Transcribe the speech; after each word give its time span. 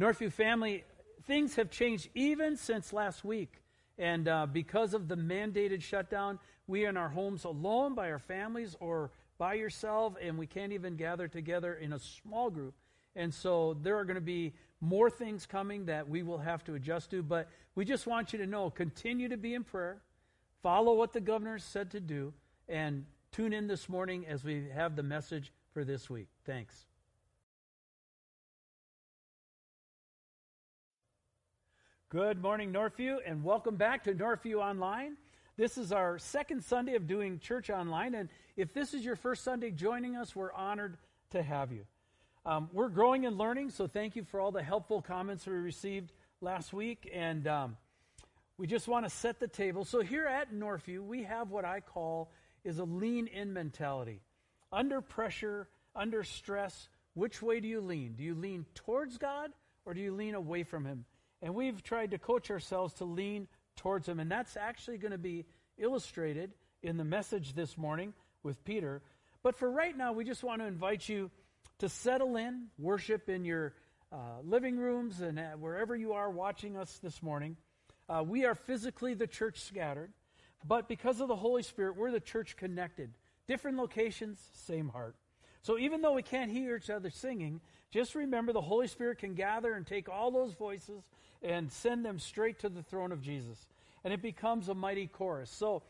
Northview 0.00 0.32
family, 0.32 0.84
things 1.26 1.56
have 1.56 1.70
changed 1.70 2.08
even 2.14 2.56
since 2.56 2.92
last 2.92 3.24
week. 3.24 3.62
And 3.98 4.28
uh, 4.28 4.46
because 4.46 4.94
of 4.94 5.08
the 5.08 5.16
mandated 5.16 5.82
shutdown, 5.82 6.38
we 6.68 6.86
are 6.86 6.90
in 6.90 6.96
our 6.96 7.08
homes 7.08 7.44
alone 7.44 7.94
by 7.94 8.10
our 8.10 8.20
families 8.20 8.76
or 8.78 9.10
by 9.38 9.54
yourself, 9.54 10.14
and 10.20 10.38
we 10.38 10.46
can't 10.46 10.72
even 10.72 10.96
gather 10.96 11.26
together 11.28 11.74
in 11.74 11.92
a 11.92 11.98
small 11.98 12.50
group. 12.50 12.74
And 13.16 13.32
so 13.32 13.76
there 13.82 13.96
are 13.96 14.04
going 14.04 14.16
to 14.16 14.20
be 14.20 14.52
more 14.80 15.10
things 15.10 15.46
coming 15.46 15.86
that 15.86 16.08
we 16.08 16.22
will 16.22 16.38
have 16.38 16.62
to 16.64 16.74
adjust 16.74 17.10
to. 17.10 17.22
But 17.22 17.48
we 17.74 17.84
just 17.84 18.06
want 18.06 18.32
you 18.32 18.38
to 18.38 18.46
know 18.46 18.70
continue 18.70 19.28
to 19.28 19.36
be 19.36 19.54
in 19.54 19.64
prayer, 19.64 20.02
follow 20.62 20.94
what 20.94 21.12
the 21.12 21.20
governor 21.20 21.58
said 21.58 21.90
to 21.92 22.00
do, 22.00 22.32
and 22.68 23.04
tune 23.32 23.52
in 23.52 23.66
this 23.66 23.88
morning 23.88 24.26
as 24.26 24.44
we 24.44 24.68
have 24.72 24.94
the 24.94 25.02
message 25.02 25.52
for 25.72 25.84
this 25.84 26.08
week. 26.08 26.28
Thanks. 26.44 26.86
Good 32.10 32.40
morning, 32.40 32.72
Northview, 32.72 33.18
and 33.26 33.44
welcome 33.44 33.76
back 33.76 34.04
to 34.04 34.14
Northview 34.14 34.62
Online. 34.62 35.18
This 35.58 35.76
is 35.76 35.92
our 35.92 36.18
second 36.18 36.64
Sunday 36.64 36.94
of 36.94 37.06
doing 37.06 37.38
church 37.38 37.68
online, 37.68 38.14
and 38.14 38.30
if 38.56 38.72
this 38.72 38.94
is 38.94 39.04
your 39.04 39.14
first 39.14 39.44
Sunday 39.44 39.70
joining 39.70 40.16
us, 40.16 40.34
we're 40.34 40.54
honored 40.54 40.96
to 41.32 41.42
have 41.42 41.70
you. 41.70 41.84
Um, 42.46 42.70
we're 42.72 42.88
growing 42.88 43.26
and 43.26 43.36
learning, 43.36 43.68
so 43.68 43.86
thank 43.86 44.16
you 44.16 44.24
for 44.24 44.40
all 44.40 44.50
the 44.50 44.62
helpful 44.62 45.02
comments 45.02 45.46
we 45.46 45.52
received 45.52 46.14
last 46.40 46.72
week, 46.72 47.10
and 47.12 47.46
um, 47.46 47.76
we 48.56 48.66
just 48.66 48.88
want 48.88 49.04
to 49.04 49.10
set 49.10 49.38
the 49.38 49.46
table. 49.46 49.84
So 49.84 50.00
here 50.00 50.24
at 50.24 50.50
Northview, 50.50 51.04
we 51.04 51.24
have 51.24 51.50
what 51.50 51.66
I 51.66 51.80
call 51.80 52.32
is 52.64 52.78
a 52.78 52.84
lean-in 52.84 53.52
mentality. 53.52 54.22
Under 54.72 55.02
pressure, 55.02 55.68
under 55.94 56.24
stress, 56.24 56.88
which 57.12 57.42
way 57.42 57.60
do 57.60 57.68
you 57.68 57.82
lean? 57.82 58.14
Do 58.14 58.24
you 58.24 58.34
lean 58.34 58.64
towards 58.74 59.18
God 59.18 59.50
or 59.84 59.92
do 59.92 60.00
you 60.00 60.14
lean 60.14 60.34
away 60.34 60.62
from 60.62 60.86
Him? 60.86 61.04
And 61.42 61.54
we've 61.54 61.82
tried 61.82 62.10
to 62.10 62.18
coach 62.18 62.50
ourselves 62.50 62.94
to 62.94 63.04
lean 63.04 63.48
towards 63.76 64.08
Him. 64.08 64.20
And 64.20 64.30
that's 64.30 64.56
actually 64.56 64.98
going 64.98 65.12
to 65.12 65.18
be 65.18 65.44
illustrated 65.78 66.52
in 66.82 66.96
the 66.96 67.04
message 67.04 67.54
this 67.54 67.76
morning 67.76 68.12
with 68.42 68.64
Peter. 68.64 69.02
But 69.42 69.56
for 69.56 69.70
right 69.70 69.96
now, 69.96 70.12
we 70.12 70.24
just 70.24 70.42
want 70.42 70.60
to 70.60 70.66
invite 70.66 71.08
you 71.08 71.30
to 71.78 71.88
settle 71.88 72.36
in, 72.36 72.66
worship 72.78 73.28
in 73.28 73.44
your 73.44 73.74
uh, 74.10 74.40
living 74.42 74.78
rooms 74.78 75.20
and 75.20 75.40
wherever 75.60 75.94
you 75.94 76.14
are 76.14 76.30
watching 76.30 76.76
us 76.76 76.98
this 77.02 77.22
morning. 77.22 77.56
Uh, 78.08 78.24
we 78.26 78.44
are 78.44 78.54
physically 78.54 79.14
the 79.14 79.26
church 79.26 79.60
scattered, 79.60 80.12
but 80.66 80.88
because 80.88 81.20
of 81.20 81.28
the 81.28 81.36
Holy 81.36 81.62
Spirit, 81.62 81.96
we're 81.96 82.10
the 82.10 82.20
church 82.20 82.56
connected. 82.56 83.10
Different 83.46 83.76
locations, 83.76 84.40
same 84.66 84.88
heart. 84.88 85.14
So 85.62 85.78
even 85.78 86.00
though 86.00 86.14
we 86.14 86.22
can't 86.22 86.50
hear 86.50 86.76
each 86.76 86.90
other 86.90 87.10
singing, 87.10 87.60
just 87.90 88.14
remember 88.14 88.52
the 88.52 88.60
Holy 88.60 88.86
Spirit 88.86 89.18
can 89.18 89.34
gather 89.34 89.74
and 89.74 89.86
take 89.86 90.08
all 90.08 90.30
those 90.30 90.54
voices 90.54 91.02
and 91.42 91.70
send 91.70 92.04
them 92.04 92.18
straight 92.18 92.58
to 92.60 92.68
the 92.68 92.82
throne 92.82 93.12
of 93.12 93.22
Jesus. 93.22 93.66
And 94.04 94.12
it 94.12 94.22
becomes 94.22 94.68
a 94.68 94.74
mighty 94.74 95.06
chorus. 95.06 95.50
So 95.50 95.82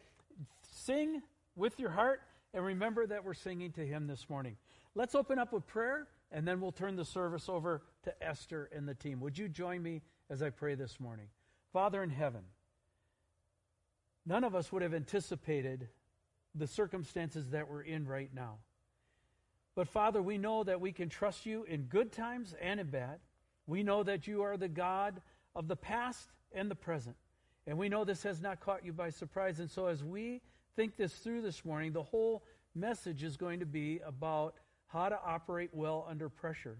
sing 0.72 1.22
with 1.56 1.78
your 1.78 1.90
heart 1.90 2.22
and 2.54 2.64
remember 2.64 3.06
that 3.06 3.24
we're 3.24 3.34
singing 3.34 3.72
to 3.72 3.86
Him 3.86 4.06
this 4.06 4.28
morning. 4.28 4.56
Let's 4.94 5.14
open 5.14 5.38
up 5.38 5.52
with 5.52 5.66
prayer 5.66 6.08
and 6.30 6.46
then 6.46 6.60
we'll 6.60 6.72
turn 6.72 6.96
the 6.96 7.04
service 7.04 7.48
over 7.48 7.82
to 8.04 8.22
Esther 8.22 8.68
and 8.74 8.88
the 8.88 8.94
team. 8.94 9.20
Would 9.20 9.38
you 9.38 9.48
join 9.48 9.82
me 9.82 10.02
as 10.30 10.42
I 10.42 10.50
pray 10.50 10.74
this 10.74 11.00
morning? 11.00 11.26
Father 11.72 12.02
in 12.02 12.10
heaven, 12.10 12.42
none 14.26 14.44
of 14.44 14.54
us 14.54 14.72
would 14.72 14.82
have 14.82 14.94
anticipated 14.94 15.88
the 16.54 16.66
circumstances 16.66 17.50
that 17.50 17.70
we're 17.70 17.82
in 17.82 18.06
right 18.06 18.30
now. 18.34 18.56
But 19.74 19.88
Father, 19.88 20.20
we 20.20 20.38
know 20.38 20.64
that 20.64 20.80
we 20.80 20.92
can 20.92 21.08
trust 21.08 21.46
you 21.46 21.64
in 21.64 21.82
good 21.82 22.10
times 22.10 22.54
and 22.60 22.80
in 22.80 22.88
bad. 22.88 23.20
We 23.66 23.82
know 23.82 24.02
that 24.02 24.26
you 24.26 24.42
are 24.42 24.56
the 24.56 24.68
God 24.68 25.20
of 25.58 25.66
the 25.66 25.76
past 25.76 26.30
and 26.52 26.70
the 26.70 26.74
present. 26.74 27.16
And 27.66 27.76
we 27.76 27.88
know 27.88 28.04
this 28.04 28.22
has 28.22 28.40
not 28.40 28.60
caught 28.60 28.84
you 28.84 28.92
by 28.92 29.10
surprise. 29.10 29.58
And 29.58 29.68
so 29.68 29.86
as 29.86 30.04
we 30.04 30.40
think 30.76 30.96
this 30.96 31.12
through 31.14 31.42
this 31.42 31.64
morning, 31.64 31.92
the 31.92 32.02
whole 32.02 32.44
message 32.74 33.24
is 33.24 33.36
going 33.36 33.58
to 33.58 33.66
be 33.66 34.00
about 34.06 34.54
how 34.86 35.08
to 35.08 35.18
operate 35.22 35.70
well 35.72 36.06
under 36.08 36.28
pressure. 36.28 36.78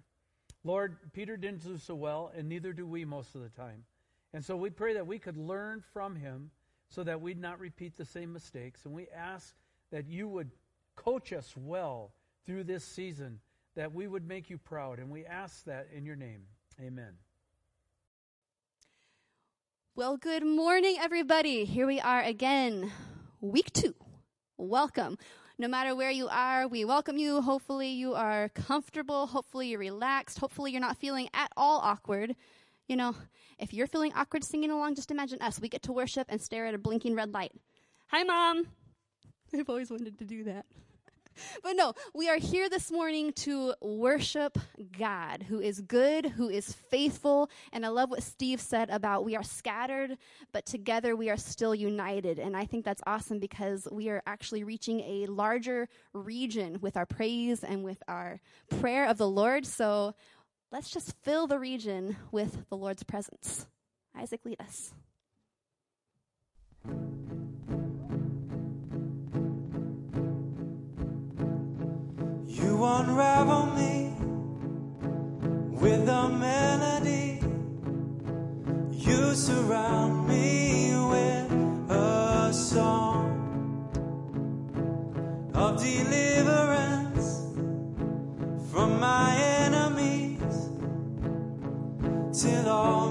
Lord, 0.64 0.96
Peter 1.12 1.36
didn't 1.36 1.64
do 1.64 1.76
so 1.76 1.94
well, 1.94 2.32
and 2.34 2.48
neither 2.48 2.72
do 2.72 2.86
we 2.86 3.04
most 3.04 3.34
of 3.34 3.42
the 3.42 3.48
time. 3.50 3.84
And 4.32 4.44
so 4.44 4.56
we 4.56 4.70
pray 4.70 4.94
that 4.94 5.06
we 5.06 5.19
could 5.19 5.36
learn 5.36 5.82
from 5.92 6.14
him 6.14 6.50
so 6.88 7.02
that 7.02 7.20
we'd 7.20 7.40
not 7.40 7.58
repeat 7.58 7.96
the 7.96 8.04
same 8.04 8.32
mistakes. 8.32 8.84
And 8.84 8.94
we 8.94 9.08
ask 9.14 9.54
that 9.90 10.08
you 10.08 10.28
would 10.28 10.50
coach 10.94 11.32
us 11.32 11.52
well 11.56 12.12
through 12.46 12.64
this 12.64 12.84
season, 12.84 13.40
that 13.75 13.92
we 13.92 14.06
would 14.06 14.26
make 14.26 14.50
you 14.50 14.58
proud. 14.58 15.00
And 15.00 15.10
we 15.10 15.26
ask 15.26 15.64
that 15.64 15.88
in 15.94 16.06
your 16.06 16.16
name. 16.16 16.42
Amen. 16.80 17.14
Well, 19.99 20.17
good 20.17 20.47
morning, 20.47 20.97
everybody. 21.00 21.65
Here 21.65 21.85
we 21.85 21.99
are 21.99 22.23
again, 22.23 22.93
week 23.41 23.73
two. 23.73 23.97
Welcome. 24.56 25.19
No 25.59 25.67
matter 25.67 25.93
where 25.97 26.12
you 26.12 26.29
are, 26.29 26.69
we 26.69 26.85
welcome 26.85 27.19
you. 27.19 27.43
Hopefully, 27.43 27.89
you 27.89 28.15
are 28.15 28.49
comfortable. 28.50 29.27
Hopefully, 29.27 29.67
you're 29.67 29.81
relaxed. 29.81 30.39
Hopefully, 30.39 30.71
you're 30.71 30.81
not 30.81 30.99
feeling 30.99 31.29
at 31.35 31.50
all 31.56 31.81
awkward. 31.81 32.37
You 32.87 32.95
know, 32.95 33.17
if 33.59 33.75
you're 33.75 33.89
feeling 33.89 34.12
awkward 34.15 34.45
singing 34.45 34.71
along, 34.71 34.95
just 34.95 35.11
imagine 35.11 35.43
us. 35.43 35.61
We 35.61 35.69
get 35.69 35.83
to 35.83 35.93
worship 35.93 36.29
and 36.29 36.41
stare 36.41 36.67
at 36.67 36.75
a 36.75 36.79
blinking 36.79 37.17
red 37.17 37.35
light. 37.35 37.50
Hi, 38.12 38.23
Mom. 38.23 38.69
I've 39.53 39.69
always 39.69 39.91
wanted 39.91 40.17
to 40.21 40.25
do 40.25 40.45
that. 40.45 40.65
but 41.62 41.75
no, 41.75 41.93
we 42.14 42.29
are 42.29 42.37
here 42.37 42.69
this 42.69 42.90
morning 42.90 43.32
to 43.32 43.75
worship 43.81 44.58
God, 44.99 45.44
who 45.49 45.61
is 45.61 45.81
good, 45.81 46.26
who 46.26 46.49
is 46.49 46.73
faithful. 46.73 47.50
And 47.73 47.85
I 47.85 47.88
love 47.88 48.11
what 48.11 48.23
Steve 48.23 48.61
said 48.61 48.90
about 48.90 49.25
we 49.25 49.37
are 49.37 49.43
scattered, 49.43 50.17
but 50.52 50.67
together 50.67 51.17
we 51.17 51.31
are 51.31 51.37
still 51.37 51.75
united. 51.75 52.38
And 52.38 52.56
I 52.56 52.64
think 52.64 52.85
that's 52.85 53.02
awesome 53.06 53.38
because 53.38 53.87
we 53.90 54.09
are 54.09 54.23
actually 54.26 54.64
reaching 54.64 55.00
a 55.00 55.26
larger 55.26 55.88
region 56.12 56.78
with 56.80 56.97
our 56.97 57.07
praise 57.07 57.64
and 57.64 57.85
with 57.85 58.02
our 58.09 58.40
prayer 58.80 59.09
of 59.09 59.18
the 59.18 59.28
Lord. 59.28 59.66
So 59.66 60.14
let's 60.73 60.90
just 60.90 61.14
fill 61.23 61.47
the 61.47 61.59
region 61.59 62.16
with 62.30 62.68
the 62.68 62.76
Lord's 62.76 63.02
presence. 63.02 63.66
Isaac, 64.16 64.40
lead 64.45 64.61
us. 64.61 64.92
Unravel 72.80 73.66
me 73.75 74.12
with 75.80 76.08
a 76.08 76.28
melody. 76.28 77.40
You 78.92 79.35
surround 79.35 80.28
me 80.28 80.94
with 80.94 81.52
a 81.90 82.52
song 82.52 83.90
of 85.54 85.82
deliverance 85.82 87.47
from 88.70 89.00
my 89.00 89.37
enemies 89.37 90.68
till 92.32 92.68
all 92.68 93.08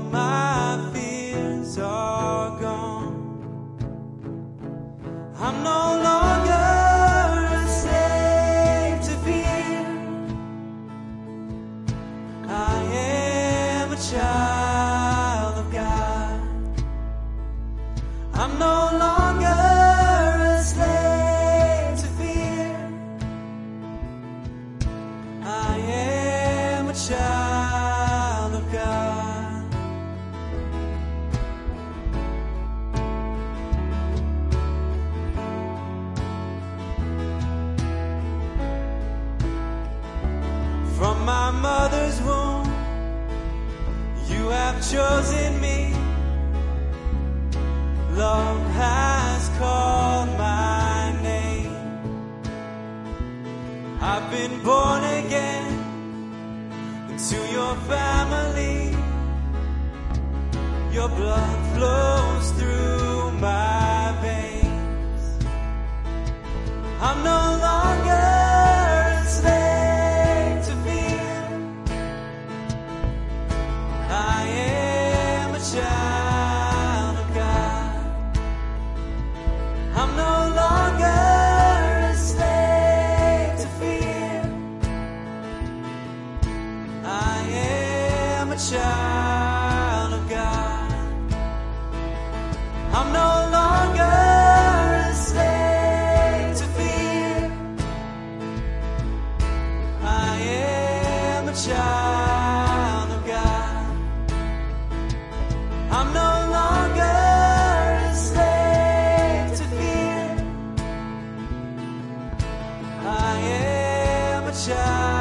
I 113.09 113.39
am 113.39 114.47
a 114.47 114.51
child. 114.51 115.16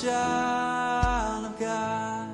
child 0.00 1.44
of 1.44 1.58
God. 1.58 2.30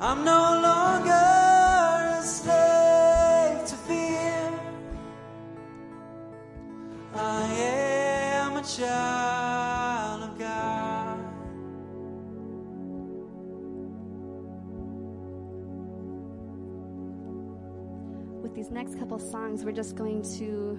I'm 0.00 0.24
no 0.24 0.60
longer 0.60 2.18
a 2.18 2.22
slave 2.22 3.64
to 3.64 3.76
fear. 3.86 4.60
I 7.14 7.44
am 7.52 8.56
a 8.56 8.62
child 8.62 10.22
of 10.24 10.38
God. 10.38 11.18
With 18.42 18.54
these 18.54 18.70
next 18.70 18.98
couple 18.98 19.20
songs, 19.20 19.64
we're 19.64 19.70
just 19.70 19.94
going 19.94 20.22
to 20.38 20.76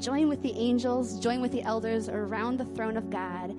join 0.00 0.28
with 0.28 0.42
the 0.42 0.52
angels, 0.52 1.18
join 1.20 1.40
with 1.40 1.52
the 1.52 1.62
elders 1.62 2.08
around 2.08 2.56
the 2.56 2.64
throne 2.64 2.96
of 2.96 3.10
God 3.10 3.56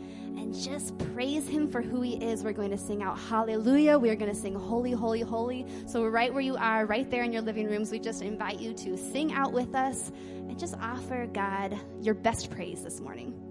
and 0.50 0.64
just 0.64 0.98
praise 1.14 1.48
Him 1.48 1.70
for 1.70 1.80
who 1.80 2.02
He 2.02 2.16
is. 2.16 2.44
We're 2.44 2.54
going 2.54 2.72
to 2.72 2.78
sing 2.78 3.04
out 3.04 3.20
Hallelujah. 3.20 4.00
We 4.00 4.10
are 4.10 4.16
going 4.16 4.34
to 4.34 4.40
sing 4.40 4.56
Holy, 4.56 4.92
Holy, 4.92 5.22
Holy. 5.22 5.66
So, 5.86 6.06
right 6.08 6.34
where 6.34 6.42
you 6.42 6.56
are, 6.56 6.88
right 6.88 7.10
there 7.10 7.24
in 7.24 7.32
your 7.32 7.44
living 7.44 7.68
rooms, 7.68 7.92
we 7.92 8.00
just 8.00 8.24
invite 8.24 8.60
you 8.60 8.74
to 8.74 8.98
sing 8.98 9.32
out 9.32 9.54
with 9.54 9.76
us 9.76 10.12
and 10.34 10.58
just 10.58 10.74
offer 10.82 11.28
God 11.28 11.78
your 12.02 12.16
best 12.16 12.50
praise 12.50 12.84
this 12.84 13.00
morning. 13.00 13.49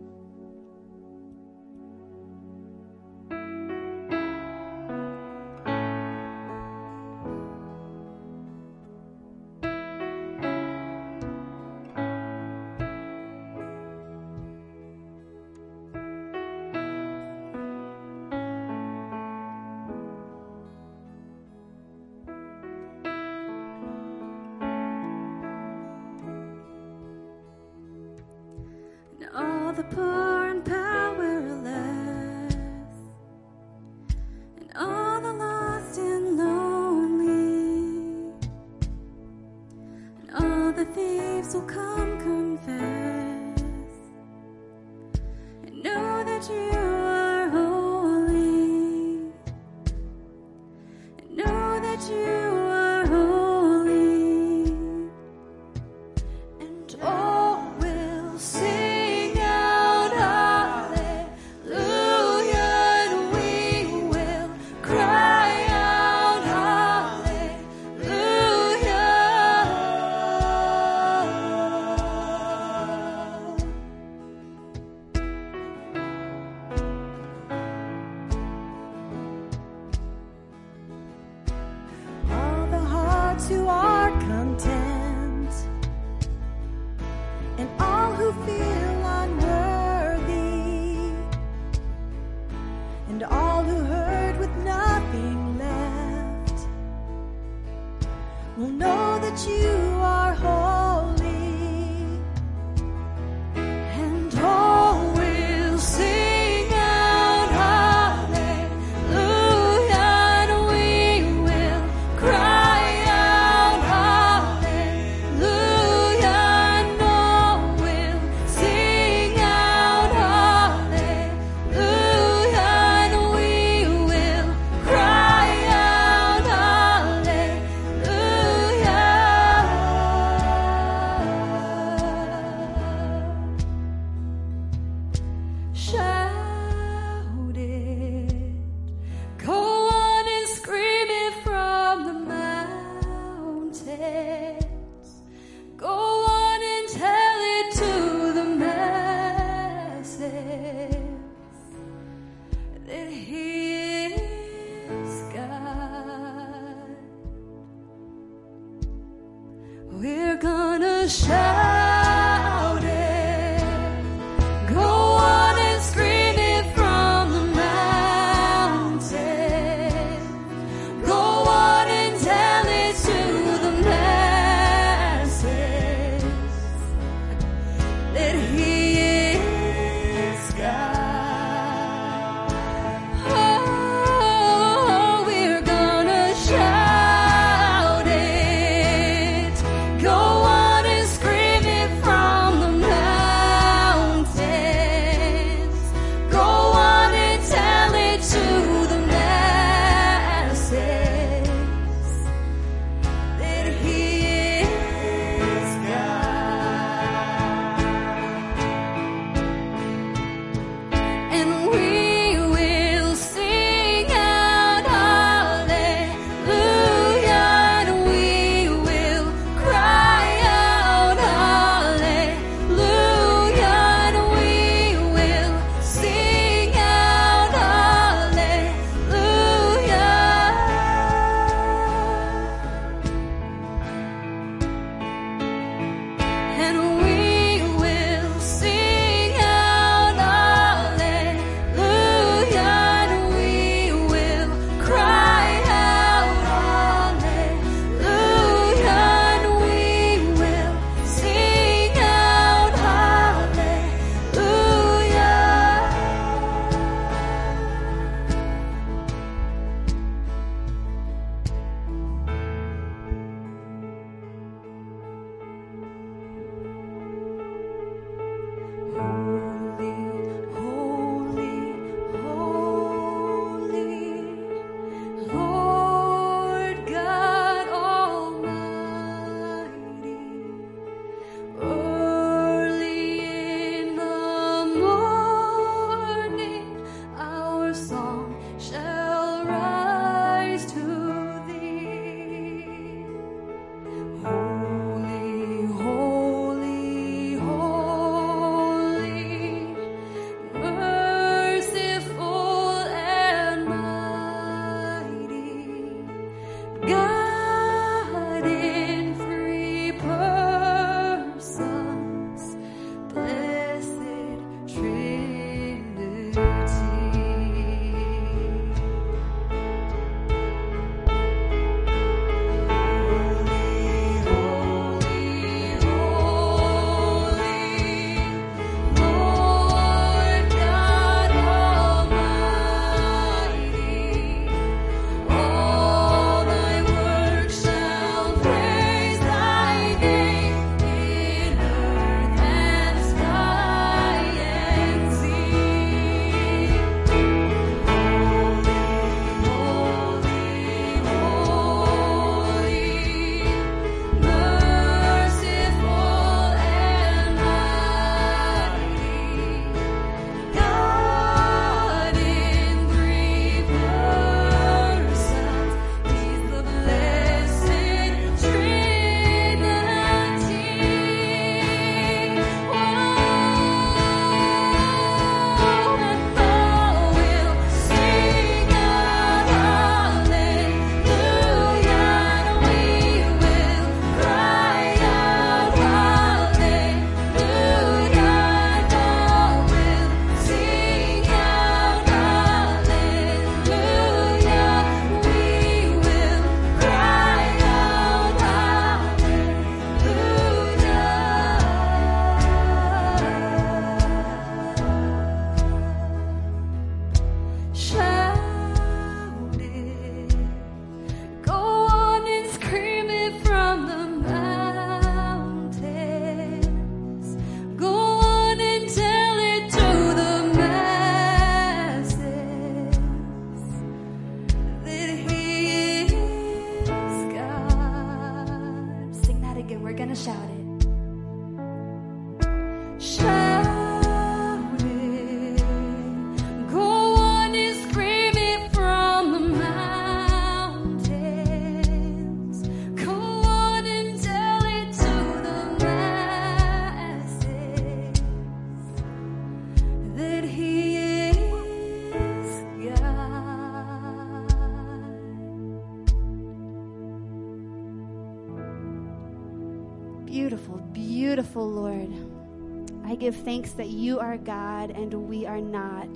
Give 463.30 463.44
thanks 463.44 463.72
that 463.72 463.88
you 463.88 464.18
are 464.18 464.38
God 464.38 464.90
and 464.90 465.12
we 465.12 465.44
are 465.44 465.60
not. 465.60 466.08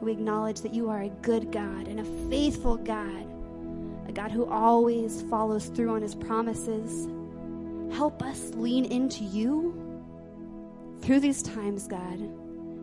We 0.00 0.12
acknowledge 0.12 0.60
that 0.60 0.72
you 0.72 0.88
are 0.88 1.02
a 1.02 1.08
good 1.08 1.50
God 1.50 1.88
and 1.88 1.98
a 1.98 2.04
faithful 2.30 2.76
God, 2.76 3.26
a 4.08 4.12
God 4.12 4.30
who 4.30 4.46
always 4.46 5.22
follows 5.22 5.66
through 5.66 5.92
on 5.92 6.00
his 6.00 6.14
promises. 6.14 7.08
Help 7.92 8.22
us 8.22 8.52
lean 8.54 8.84
into 8.84 9.24
you 9.24 9.74
through 11.00 11.18
these 11.18 11.42
times, 11.42 11.88
God. 11.88 12.20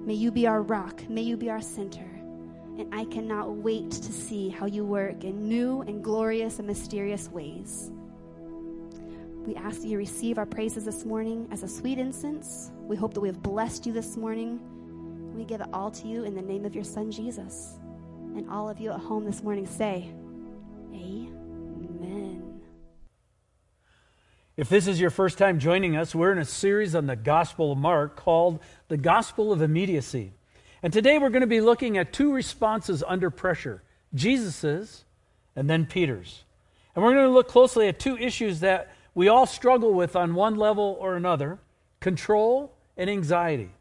May 0.05 0.15
you 0.15 0.31
be 0.31 0.45
our 0.45 0.61
rock, 0.61 1.07
may 1.09 1.21
you 1.21 1.37
be 1.37 1.49
our 1.49 1.61
center. 1.61 2.11
And 2.77 2.93
I 2.93 3.05
cannot 3.05 3.55
wait 3.55 3.89
to 3.91 4.11
see 4.11 4.49
how 4.49 4.65
you 4.65 4.83
work 4.83 5.23
in 5.23 5.47
new 5.47 5.81
and 5.83 6.03
glorious 6.03 6.59
and 6.59 6.67
mysterious 6.67 7.29
ways. 7.29 7.89
We 9.49 9.55
ask 9.55 9.81
that 9.81 9.87
you 9.87 9.97
receive 9.97 10.37
our 10.37 10.45
praises 10.45 10.85
this 10.85 11.05
morning 11.05 11.47
as 11.49 11.63
a 11.63 11.67
sweet 11.67 11.97
incense. 11.97 12.69
We 12.83 12.95
hope 12.95 13.15
that 13.15 13.19
we 13.19 13.29
have 13.29 13.41
blessed 13.41 13.87
you 13.87 13.91
this 13.91 14.15
morning. 14.15 14.59
We 15.35 15.43
give 15.43 15.59
it 15.59 15.65
all 15.73 15.89
to 15.89 16.07
you 16.07 16.23
in 16.23 16.35
the 16.35 16.41
name 16.43 16.65
of 16.65 16.75
your 16.75 16.83
Son, 16.83 17.09
Jesus. 17.09 17.79
And 18.35 18.47
all 18.47 18.69
of 18.69 18.79
you 18.79 18.91
at 18.91 18.99
home 18.99 19.25
this 19.25 19.41
morning 19.41 19.65
say, 19.65 20.11
Amen. 20.93 22.61
If 24.55 24.69
this 24.69 24.85
is 24.85 25.01
your 25.01 25.09
first 25.09 25.39
time 25.39 25.57
joining 25.57 25.97
us, 25.97 26.13
we're 26.13 26.31
in 26.31 26.37
a 26.37 26.45
series 26.45 26.93
on 26.93 27.07
the 27.07 27.15
Gospel 27.15 27.71
of 27.71 27.79
Mark 27.79 28.15
called 28.15 28.59
The 28.87 28.97
Gospel 28.97 29.51
of 29.51 29.63
Immediacy. 29.63 30.31
And 30.83 30.93
today 30.93 31.17
we're 31.17 31.31
going 31.31 31.41
to 31.41 31.47
be 31.47 31.59
looking 31.59 31.97
at 31.97 32.13
two 32.13 32.31
responses 32.31 33.03
under 33.07 33.31
pressure 33.31 33.81
Jesus's 34.13 35.05
and 35.55 35.67
then 35.67 35.87
Peter's. 35.87 36.43
And 36.93 37.03
we're 37.03 37.13
going 37.13 37.25
to 37.25 37.33
look 37.33 37.47
closely 37.47 37.87
at 37.87 37.97
two 37.97 38.15
issues 38.15 38.59
that 38.59 38.93
we 39.13 39.27
all 39.27 39.45
struggle 39.45 39.93
with 39.93 40.15
on 40.15 40.35
one 40.35 40.55
level 40.55 40.97
or 40.99 41.15
another 41.15 41.59
control 41.99 42.73
and 42.97 43.09
anxiety. 43.09 43.71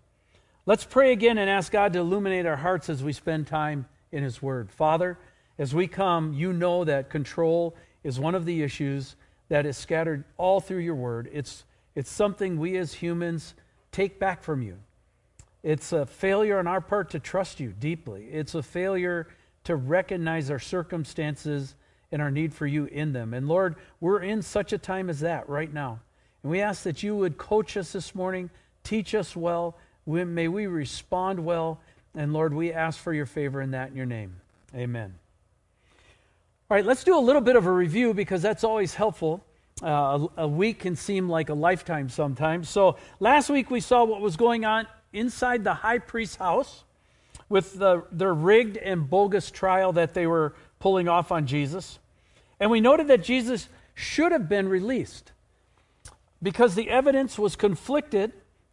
Let's 0.66 0.84
pray 0.84 1.12
again 1.12 1.38
and 1.38 1.48
ask 1.48 1.72
God 1.72 1.92
to 1.94 2.00
illuminate 2.00 2.46
our 2.46 2.56
hearts 2.56 2.88
as 2.88 3.02
we 3.02 3.12
spend 3.12 3.46
time 3.46 3.86
in 4.12 4.22
His 4.22 4.42
Word. 4.42 4.70
Father, 4.70 5.18
as 5.58 5.74
we 5.74 5.86
come, 5.86 6.32
you 6.32 6.52
know 6.52 6.84
that 6.84 7.10
control 7.10 7.74
is 8.04 8.20
one 8.20 8.34
of 8.34 8.44
the 8.44 8.62
issues 8.62 9.16
that 9.48 9.66
is 9.66 9.76
scattered 9.76 10.24
all 10.36 10.60
through 10.60 10.78
your 10.78 10.94
Word. 10.94 11.28
It's, 11.32 11.64
it's 11.94 12.10
something 12.10 12.58
we 12.58 12.76
as 12.76 12.92
humans 12.92 13.54
take 13.92 14.18
back 14.18 14.42
from 14.42 14.62
you. 14.62 14.78
It's 15.62 15.92
a 15.92 16.06
failure 16.06 16.58
on 16.58 16.66
our 16.66 16.80
part 16.80 17.10
to 17.10 17.18
trust 17.18 17.60
you 17.60 17.72
deeply. 17.78 18.28
It's 18.30 18.54
a 18.54 18.62
failure 18.62 19.26
to 19.64 19.74
recognize 19.74 20.50
our 20.50 20.58
circumstances 20.58 21.74
and 22.10 22.22
our 22.22 22.30
need 22.30 22.54
for 22.54 22.66
you 22.66 22.86
in 22.86 23.12
them. 23.12 23.34
And 23.34 23.48
Lord, 23.48 23.76
we're 24.00 24.20
in 24.20 24.42
such 24.42 24.72
a 24.72 24.78
time 24.78 25.10
as 25.10 25.20
that 25.20 25.48
right 25.48 25.72
now. 25.72 26.00
And 26.42 26.50
we 26.50 26.60
ask 26.60 26.84
that 26.84 27.02
you 27.02 27.16
would 27.16 27.36
coach 27.38 27.76
us 27.76 27.92
this 27.92 28.14
morning, 28.14 28.50
teach 28.84 29.14
us 29.14 29.36
well. 29.36 29.76
We, 30.06 30.24
may 30.24 30.48
we 30.48 30.66
respond 30.66 31.44
well. 31.44 31.80
And 32.14 32.32
Lord, 32.32 32.54
we 32.54 32.72
ask 32.72 32.98
for 32.98 33.12
your 33.12 33.26
favor 33.26 33.60
in 33.60 33.72
that 33.72 33.90
in 33.90 33.96
your 33.96 34.06
name. 34.06 34.36
Amen. 34.74 35.14
All 36.70 36.76
right, 36.76 36.84
let's 36.84 37.04
do 37.04 37.18
a 37.18 37.20
little 37.20 37.40
bit 37.40 37.56
of 37.56 37.66
a 37.66 37.72
review 37.72 38.14
because 38.14 38.42
that's 38.42 38.64
always 38.64 38.94
helpful. 38.94 39.44
Uh, 39.82 40.28
a, 40.36 40.42
a 40.42 40.48
week 40.48 40.80
can 40.80 40.96
seem 40.96 41.28
like 41.28 41.48
a 41.48 41.54
lifetime 41.54 42.08
sometimes. 42.08 42.68
So 42.68 42.96
last 43.20 43.48
week 43.48 43.70
we 43.70 43.80
saw 43.80 44.04
what 44.04 44.20
was 44.20 44.36
going 44.36 44.64
on 44.64 44.86
inside 45.12 45.64
the 45.64 45.74
high 45.74 45.98
priest's 45.98 46.36
house 46.36 46.84
with 47.48 47.78
the, 47.78 48.04
their 48.12 48.34
rigged 48.34 48.76
and 48.76 49.08
bogus 49.08 49.50
trial 49.50 49.92
that 49.92 50.14
they 50.14 50.26
were 50.26 50.54
pulling 50.78 51.08
off 51.08 51.32
on 51.32 51.46
Jesus. 51.46 51.98
And 52.60 52.70
we 52.70 52.80
noted 52.80 53.08
that 53.08 53.22
Jesus 53.22 53.68
should 53.94 54.32
have 54.32 54.48
been 54.48 54.68
released 54.68 55.32
because 56.42 56.74
the 56.74 56.90
evidence 56.90 57.38
was 57.38 57.56
conflicted 57.56 58.32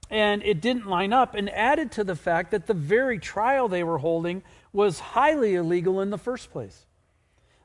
and 0.10 0.44
it 0.44 0.62
didn't 0.62 0.86
line 0.86 1.14
up, 1.14 1.36
and 1.36 1.50
added 1.50 1.92
to 1.94 2.04
the 2.04 2.16
fact 2.16 2.52
that 2.52 2.68
the 2.68 2.74
very 2.74 3.18
trial 3.18 3.68
they 3.68 3.84
were 3.84 3.98
holding 3.98 4.44
was 4.72 5.00
highly 5.00 5.56
illegal 5.56 6.00
in 6.02 6.10
the 6.10 6.18
first 6.18 6.52
place. 6.52 6.86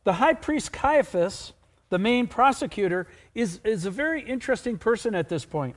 The 0.04 0.14
high 0.14 0.34
priest 0.34 0.72
Caiaphas, 0.72 1.52
the 1.90 1.98
main 1.98 2.26
prosecutor, 2.26 3.06
is, 3.34 3.60
is 3.64 3.84
a 3.84 3.90
very 3.90 4.22
interesting 4.22 4.78
person 4.78 5.14
at 5.14 5.28
this 5.28 5.44
point. 5.44 5.76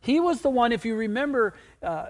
He 0.00 0.20
was 0.20 0.42
the 0.42 0.50
one, 0.50 0.70
if 0.70 0.84
you 0.84 0.94
remember, 0.94 1.54
uh, 1.82 2.06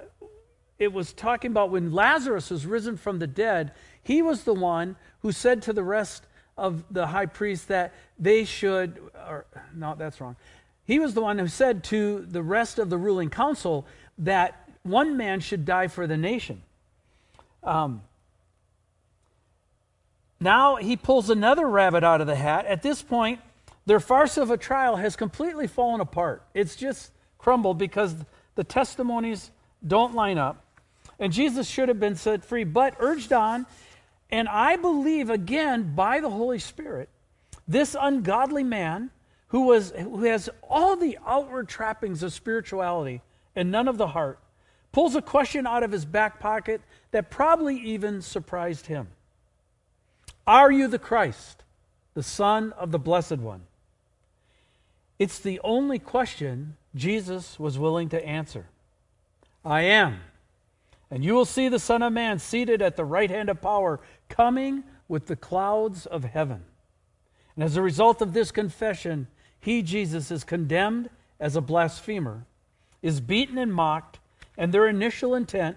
it 0.78 0.92
was 0.92 1.14
talking 1.14 1.50
about 1.50 1.70
when 1.70 1.92
Lazarus 1.92 2.50
was 2.50 2.66
risen 2.66 2.98
from 2.98 3.18
the 3.18 3.26
dead, 3.26 3.72
he 4.06 4.22
was 4.22 4.44
the 4.44 4.54
one 4.54 4.94
who 5.22 5.32
said 5.32 5.62
to 5.62 5.72
the 5.72 5.82
rest 5.82 6.24
of 6.56 6.84
the 6.92 7.08
high 7.08 7.26
priests 7.26 7.66
that 7.66 7.92
they 8.20 8.44
should, 8.44 9.00
or 9.28 9.46
no, 9.74 9.96
that's 9.98 10.20
wrong. 10.20 10.36
He 10.84 11.00
was 11.00 11.14
the 11.14 11.20
one 11.20 11.40
who 11.40 11.48
said 11.48 11.82
to 11.84 12.24
the 12.30 12.40
rest 12.40 12.78
of 12.78 12.88
the 12.88 12.96
ruling 12.96 13.30
council 13.30 13.84
that 14.18 14.70
one 14.84 15.16
man 15.16 15.40
should 15.40 15.64
die 15.64 15.88
for 15.88 16.06
the 16.06 16.16
nation. 16.16 16.62
Um, 17.64 18.02
now 20.38 20.76
he 20.76 20.96
pulls 20.96 21.28
another 21.28 21.66
rabbit 21.66 22.04
out 22.04 22.20
of 22.20 22.28
the 22.28 22.36
hat. 22.36 22.64
At 22.66 22.82
this 22.82 23.02
point, 23.02 23.40
their 23.86 23.98
farce 23.98 24.36
of 24.36 24.52
a 24.52 24.56
trial 24.56 24.94
has 24.94 25.16
completely 25.16 25.66
fallen 25.66 26.00
apart. 26.00 26.44
It's 26.54 26.76
just 26.76 27.10
crumbled 27.38 27.76
because 27.76 28.14
the 28.54 28.62
testimonies 28.62 29.50
don't 29.84 30.14
line 30.14 30.38
up. 30.38 30.62
And 31.18 31.32
Jesus 31.32 31.66
should 31.66 31.88
have 31.88 31.98
been 31.98 32.14
set 32.14 32.44
free, 32.44 32.62
but 32.62 32.94
urged 33.00 33.32
on. 33.32 33.66
And 34.30 34.48
I 34.48 34.76
believe, 34.76 35.30
again, 35.30 35.94
by 35.94 36.20
the 36.20 36.30
Holy 36.30 36.58
Spirit, 36.58 37.08
this 37.68 37.96
ungodly 37.98 38.64
man 38.64 39.10
who, 39.48 39.62
was, 39.62 39.92
who 39.92 40.24
has 40.24 40.48
all 40.62 40.96
the 40.96 41.18
outward 41.26 41.68
trappings 41.68 42.22
of 42.22 42.32
spirituality 42.32 43.22
and 43.54 43.70
none 43.70 43.88
of 43.88 43.98
the 43.98 44.08
heart 44.08 44.38
pulls 44.92 45.14
a 45.14 45.22
question 45.22 45.66
out 45.66 45.82
of 45.82 45.92
his 45.92 46.04
back 46.04 46.40
pocket 46.40 46.80
that 47.10 47.30
probably 47.30 47.76
even 47.76 48.22
surprised 48.22 48.86
him 48.86 49.08
Are 50.46 50.70
you 50.70 50.88
the 50.88 50.98
Christ, 50.98 51.62
the 52.14 52.22
Son 52.22 52.72
of 52.72 52.90
the 52.90 52.98
Blessed 52.98 53.38
One? 53.38 53.62
It's 55.18 55.38
the 55.38 55.60
only 55.62 55.98
question 55.98 56.76
Jesus 56.94 57.58
was 57.58 57.78
willing 57.78 58.08
to 58.10 58.26
answer. 58.26 58.66
I 59.64 59.82
am. 59.82 60.20
And 61.10 61.24
you 61.24 61.34
will 61.34 61.44
see 61.44 61.68
the 61.68 61.78
Son 61.78 62.02
of 62.02 62.12
Man 62.12 62.38
seated 62.38 62.82
at 62.82 62.96
the 62.96 63.04
right 63.04 63.30
hand 63.30 63.48
of 63.48 63.60
power, 63.60 64.00
coming 64.28 64.84
with 65.08 65.26
the 65.26 65.36
clouds 65.36 66.06
of 66.06 66.24
heaven. 66.24 66.64
And 67.54 67.64
as 67.64 67.76
a 67.76 67.82
result 67.82 68.20
of 68.20 68.32
this 68.32 68.50
confession, 68.50 69.28
he, 69.60 69.82
Jesus, 69.82 70.30
is 70.30 70.44
condemned 70.44 71.08
as 71.38 71.56
a 71.56 71.60
blasphemer, 71.60 72.44
is 73.02 73.20
beaten 73.20 73.58
and 73.58 73.72
mocked, 73.72 74.18
and 74.58 74.72
their 74.72 74.86
initial 74.88 75.34
intent 75.34 75.76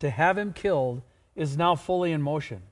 to 0.00 0.10
have 0.10 0.36
him 0.36 0.52
killed 0.52 1.02
is 1.34 1.56
now 1.56 1.74
fully 1.74 2.12
in 2.12 2.22
motion. 2.22 2.62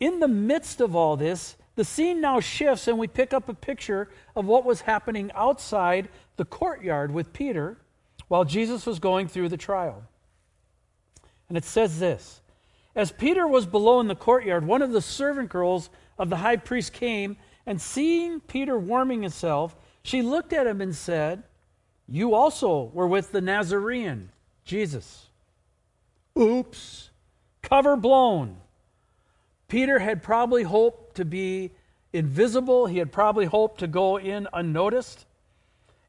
In 0.00 0.20
the 0.20 0.28
midst 0.28 0.80
of 0.80 0.94
all 0.94 1.16
this, 1.16 1.56
the 1.76 1.84
scene 1.84 2.20
now 2.20 2.40
shifts, 2.40 2.88
and 2.88 2.98
we 2.98 3.06
pick 3.06 3.32
up 3.32 3.48
a 3.48 3.54
picture 3.54 4.08
of 4.34 4.46
what 4.46 4.64
was 4.64 4.82
happening 4.82 5.30
outside 5.34 6.08
the 6.36 6.44
courtyard 6.44 7.12
with 7.12 7.32
Peter 7.32 7.78
while 8.28 8.44
Jesus 8.44 8.86
was 8.86 8.98
going 8.98 9.28
through 9.28 9.48
the 9.48 9.56
trial. 9.56 10.02
And 11.48 11.56
it 11.56 11.64
says 11.64 11.98
this 11.98 12.40
As 12.94 13.12
Peter 13.12 13.46
was 13.46 13.66
below 13.66 14.00
in 14.00 14.08
the 14.08 14.14
courtyard, 14.14 14.66
one 14.66 14.82
of 14.82 14.92
the 14.92 15.02
servant 15.02 15.48
girls 15.48 15.90
of 16.18 16.30
the 16.30 16.36
high 16.36 16.56
priest 16.56 16.92
came, 16.92 17.36
and 17.66 17.80
seeing 17.80 18.40
Peter 18.40 18.78
warming 18.78 19.22
himself, 19.22 19.76
she 20.02 20.22
looked 20.22 20.52
at 20.52 20.66
him 20.66 20.80
and 20.80 20.94
said, 20.94 21.42
You 22.06 22.34
also 22.34 22.90
were 22.94 23.06
with 23.06 23.32
the 23.32 23.40
Nazarene, 23.40 24.30
Jesus. 24.64 25.26
Oops. 26.38 27.10
cover 27.62 27.96
blown. 27.96 28.58
Peter 29.66 29.98
had 29.98 30.22
probably 30.22 30.62
hoped 30.62 31.16
to 31.16 31.24
be 31.24 31.72
invisible. 32.12 32.86
He 32.86 32.98
had 32.98 33.12
probably 33.12 33.44
hoped 33.44 33.80
to 33.80 33.86
go 33.86 34.18
in 34.18 34.48
unnoticed. 34.52 35.26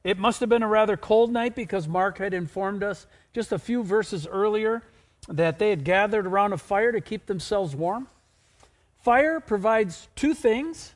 It 0.03 0.17
must 0.17 0.39
have 0.39 0.47
been 0.47 0.63
a 0.63 0.67
rather 0.67 0.95
cold 0.95 1.31
night 1.31 1.55
because 1.55 1.87
Mark 1.87 2.19
had 2.19 2.33
informed 2.33 2.83
us 2.83 3.05
just 3.33 3.51
a 3.51 3.59
few 3.59 3.83
verses 3.83 4.25
earlier 4.25 4.83
that 5.29 5.59
they 5.59 5.69
had 5.69 5.83
gathered 5.83 6.25
around 6.25 6.53
a 6.53 6.57
fire 6.57 6.91
to 6.91 6.99
keep 6.99 7.27
themselves 7.27 7.75
warm. 7.75 8.07
Fire 9.01 9.39
provides 9.39 10.09
two 10.15 10.33
things. 10.33 10.93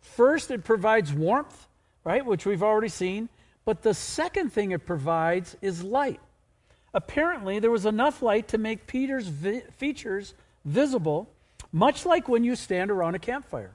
First, 0.00 0.50
it 0.50 0.62
provides 0.62 1.12
warmth, 1.12 1.66
right, 2.04 2.24
which 2.24 2.46
we've 2.46 2.62
already 2.62 2.88
seen. 2.88 3.28
But 3.64 3.82
the 3.82 3.94
second 3.94 4.52
thing 4.52 4.70
it 4.70 4.86
provides 4.86 5.56
is 5.60 5.82
light. 5.82 6.20
Apparently, 6.92 7.58
there 7.58 7.70
was 7.70 7.86
enough 7.86 8.22
light 8.22 8.48
to 8.48 8.58
make 8.58 8.86
Peter's 8.86 9.28
vi- 9.28 9.62
features 9.76 10.34
visible, 10.64 11.28
much 11.72 12.04
like 12.04 12.28
when 12.28 12.44
you 12.44 12.56
stand 12.56 12.90
around 12.90 13.14
a 13.14 13.18
campfire. 13.18 13.72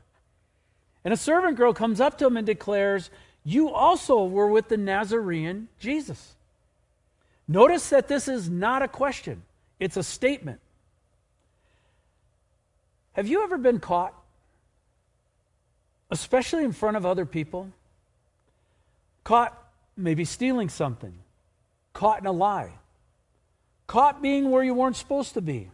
And 1.04 1.14
a 1.14 1.18
servant 1.18 1.56
girl 1.56 1.74
comes 1.74 2.02
up 2.02 2.18
to 2.18 2.28
him 2.28 2.38
and 2.38 2.46
declares, 2.46 3.10
You 3.44 3.70
also 3.70 4.26
were 4.26 4.50
with 4.50 4.70
the 4.70 4.78
Nazarene 4.78 5.68
Jesus. 5.80 6.36
Notice 7.48 7.90
that 7.90 8.08
this 8.08 8.28
is 8.28 8.50
not 8.50 8.82
a 8.82 8.88
question, 8.88 9.44
it's 9.80 9.98
a 9.98 10.04
statement. 10.04 10.60
Have 13.14 13.28
you 13.28 13.44
ever 13.44 13.58
been 13.58 13.80
caught, 13.80 14.14
especially 16.12 16.64
in 16.64 16.72
front 16.72 16.98
of 16.98 17.06
other 17.06 17.26
people? 17.26 17.72
Caught 19.24 19.58
maybe 19.98 20.26
stealing 20.26 20.70
something, 20.70 21.14
caught 21.94 22.20
in 22.20 22.26
a 22.26 22.32
lie, 22.32 22.74
caught 23.88 24.22
being 24.22 24.52
where 24.52 24.64
you 24.64 24.74
weren't 24.74 24.96
supposed 24.96 25.34
to 25.34 25.42
be, 25.42 25.70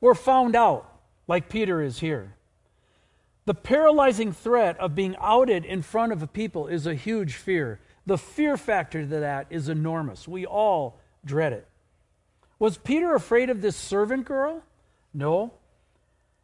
or 0.00 0.14
found 0.14 0.56
out, 0.56 0.90
like 1.26 1.48
Peter 1.48 1.80
is 1.80 2.00
here. 2.00 2.34
The 3.46 3.54
paralyzing 3.54 4.32
threat 4.32 4.78
of 4.78 4.94
being 4.94 5.16
outed 5.20 5.64
in 5.64 5.82
front 5.82 6.12
of 6.12 6.22
a 6.22 6.26
people 6.26 6.66
is 6.66 6.86
a 6.86 6.94
huge 6.94 7.34
fear. 7.34 7.78
The 8.06 8.18
fear 8.18 8.56
factor 8.56 9.02
to 9.02 9.20
that 9.20 9.46
is 9.50 9.68
enormous. 9.68 10.26
We 10.26 10.44
all 10.46 10.98
dread 11.24 11.52
it. 11.52 11.66
Was 12.58 12.78
Peter 12.78 13.14
afraid 13.14 13.50
of 13.50 13.60
this 13.60 13.76
servant 13.76 14.24
girl? 14.24 14.62
No. 15.12 15.52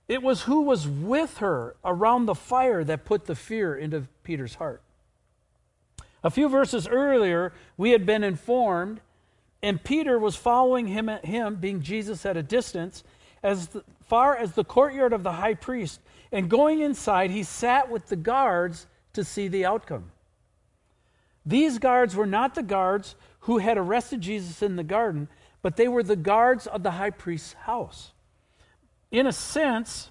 It 0.09 0.23
was 0.23 0.43
who 0.43 0.63
was 0.63 0.89
with 0.89 1.39
her 1.39 1.77
around 1.85 2.27
the 2.27 2.35
fire 2.35 2.83
that 2.85 3.05
put 3.05 3.27
the 3.27 3.35
fear 3.35 3.77
into 3.77 4.09
Peter's 4.25 4.57
heart. 4.57 4.83
A 6.23 6.31
few 6.31 6.49
verses 6.49 6.87
earlier, 6.89 7.53
we 7.77 7.91
had 7.91 8.05
been 8.05 8.25
informed, 8.25 9.01
and 9.63 9.83
Peter 9.83 10.19
was 10.19 10.37
following 10.37 10.89
him, 10.89 11.09
him 11.09 11.57
being 11.57 11.81
Jesus 11.81 12.27
at 12.27 12.37
a 12.37 12.43
distance, 12.43 13.05
as 13.43 13.69
far 14.07 14.37
as 14.37 14.53
the 14.53 14.65
courtyard 14.65 15.13
of 15.13 15.23
the 15.23 15.33
high 15.33 15.55
priest. 15.55 16.01
And 16.33 16.51
going 16.51 16.81
inside, 16.81 17.31
he 17.31 17.43
sat 17.43 17.91
with 17.91 18.09
the 18.09 18.17
guards 18.17 18.87
to 19.13 19.25
see 19.25 19.49
the 19.49 19.65
outcome. 19.65 20.11
These 21.47 21.79
guards 21.79 22.15
were 22.15 22.27
not 22.27 22.55
the 22.55 22.63
guards 22.63 23.15
who 23.41 23.59
had 23.59 23.79
arrested 23.79 24.21
Jesus 24.21 24.63
in 24.63 24.77
the 24.77 24.85
garden, 24.85 25.29
but 25.63 25.77
they 25.77 25.89
were 25.89 26.03
the 26.03 26.17
guards 26.17 26.67
of 26.67 26.83
the 26.83 26.93
high 26.93 27.11
priest's 27.11 27.53
house. 27.53 28.13
In 29.11 29.27
a 29.27 29.33
sense, 29.33 30.11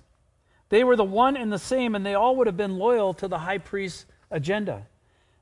they 0.70 0.84
were 0.84 0.96
the 0.96 1.04
one 1.04 1.36
and 1.36 1.52
the 1.52 1.60
same, 1.60 1.96
and 1.96 2.06
they 2.06 2.14
all 2.14 2.36
would 2.36 2.48
have 2.48 2.58
been 2.58 2.78
loyal 2.78 3.14
to 3.16 3.28
the 3.28 3.40
high 3.40 3.58
priest's 3.58 4.06
agenda, 4.30 4.88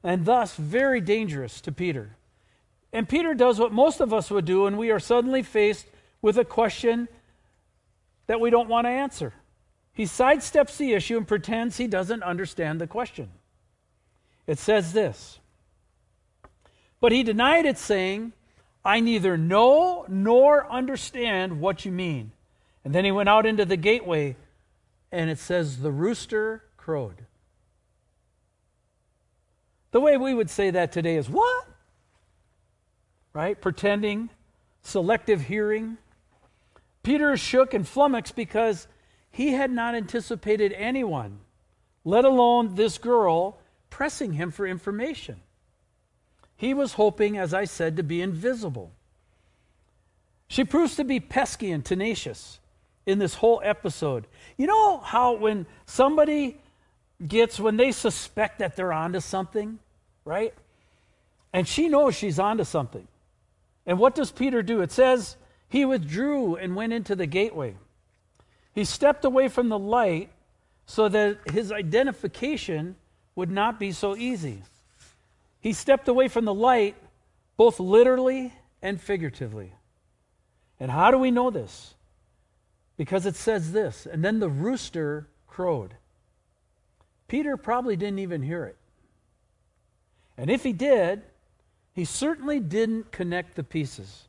and 0.03 0.25
thus 0.25 0.55
very 0.55 1.01
dangerous 1.01 1.59
to 1.61 1.71
Peter. 1.71 2.15
And 2.93 3.09
Peter 3.09 3.33
does 3.33 3.59
what 3.59 3.73
most 3.73 3.99
of 3.99 4.13
us 4.13 4.31
would 4.31 4.45
do, 4.45 4.65
and 4.65 4.77
we 4.77 4.91
are 4.91 4.99
suddenly 4.99 5.43
faced 5.43 5.87
with 6.21 6.37
a 6.37 6.45
question 6.45 7.07
that 8.27 8.39
we 8.39 8.49
don't 8.49 8.69
want 8.69 8.85
to 8.85 8.89
answer. 8.89 9.33
He 9.93 10.03
sidesteps 10.03 10.77
the 10.77 10.93
issue 10.93 11.17
and 11.17 11.27
pretends 11.27 11.77
he 11.77 11.87
doesn't 11.87 12.23
understand 12.23 12.79
the 12.79 12.87
question. 12.87 13.29
It 14.45 14.59
says 14.59 14.93
this 14.93 15.39
But 17.01 17.11
he 17.11 17.23
denied 17.23 17.65
it, 17.65 17.77
saying, 17.77 18.33
I 18.87 19.01
neither 19.01 19.37
know 19.37 20.05
nor 20.07 20.71
understand 20.71 21.59
what 21.59 21.83
you 21.83 21.91
mean. 21.91 22.31
And 22.85 22.95
then 22.95 23.03
he 23.03 23.11
went 23.11 23.27
out 23.27 23.45
into 23.45 23.65
the 23.65 23.75
gateway, 23.75 24.37
and 25.11 25.29
it 25.29 25.39
says, 25.39 25.79
The 25.79 25.91
rooster 25.91 26.63
crowed. 26.77 27.25
The 29.91 29.99
way 29.99 30.15
we 30.15 30.33
would 30.33 30.49
say 30.49 30.71
that 30.71 30.93
today 30.93 31.17
is, 31.17 31.29
What? 31.29 31.67
Right? 33.33 33.59
Pretending, 33.59 34.29
selective 34.83 35.41
hearing. 35.41 35.97
Peter 37.03 37.35
shook 37.35 37.73
and 37.73 37.85
flummoxed 37.85 38.37
because 38.37 38.87
he 39.29 39.51
had 39.51 39.69
not 39.69 39.95
anticipated 39.95 40.71
anyone, 40.71 41.39
let 42.05 42.23
alone 42.23 42.75
this 42.75 42.97
girl, 42.97 43.59
pressing 43.89 44.31
him 44.31 44.49
for 44.49 44.65
information. 44.65 45.41
He 46.57 46.73
was 46.73 46.93
hoping, 46.93 47.37
as 47.37 47.53
I 47.53 47.65
said, 47.65 47.97
to 47.97 48.03
be 48.03 48.21
invisible. 48.21 48.91
She 50.47 50.63
proves 50.63 50.95
to 50.95 51.03
be 51.03 51.19
pesky 51.19 51.71
and 51.71 51.85
tenacious 51.85 52.59
in 53.05 53.19
this 53.19 53.35
whole 53.35 53.61
episode. 53.63 54.25
You 54.57 54.67
know 54.67 54.97
how 54.97 55.33
when 55.33 55.67
somebody 55.85 56.57
gets, 57.25 57.59
when 57.59 57.77
they 57.77 57.91
suspect 57.91 58.59
that 58.59 58.75
they're 58.75 58.93
onto 58.93 59.19
something, 59.19 59.79
right? 60.25 60.53
And 61.53 61.67
she 61.67 61.89
knows 61.89 62.15
she's 62.15 62.39
onto 62.39 62.63
something. 62.63 63.07
And 63.85 63.99
what 63.99 64.15
does 64.15 64.31
Peter 64.31 64.61
do? 64.63 64.81
It 64.81 64.91
says 64.91 65.37
he 65.69 65.85
withdrew 65.85 66.55
and 66.55 66.75
went 66.75 66.91
into 66.91 67.15
the 67.15 67.27
gateway. 67.27 67.75
He 68.73 68.83
stepped 68.83 69.25
away 69.25 69.47
from 69.47 69.69
the 69.69 69.79
light 69.79 70.29
so 70.85 71.07
that 71.09 71.37
his 71.51 71.71
identification 71.71 72.95
would 73.35 73.51
not 73.51 73.79
be 73.79 73.91
so 73.91 74.15
easy. 74.15 74.63
He 75.59 75.73
stepped 75.73 76.07
away 76.07 76.27
from 76.27 76.45
the 76.45 76.53
light 76.53 76.95
both 77.57 77.79
literally 77.79 78.53
and 78.81 79.01
figuratively. 79.01 79.73
And 80.79 80.91
how 80.91 81.11
do 81.11 81.17
we 81.17 81.31
know 81.31 81.49
this? 81.49 81.95
Because 82.97 83.25
it 83.25 83.35
says 83.35 83.71
this, 83.71 84.05
and 84.05 84.23
then 84.23 84.39
the 84.39 84.49
rooster 84.49 85.27
crowed. 85.47 85.95
Peter 87.27 87.57
probably 87.57 87.95
didn't 87.95 88.19
even 88.19 88.41
hear 88.41 88.65
it. 88.65 88.77
And 90.37 90.49
if 90.49 90.63
he 90.63 90.73
did, 90.73 91.23
he 91.93 92.05
certainly 92.05 92.59
didn't 92.59 93.11
connect 93.11 93.55
the 93.55 93.63
pieces. 93.63 94.27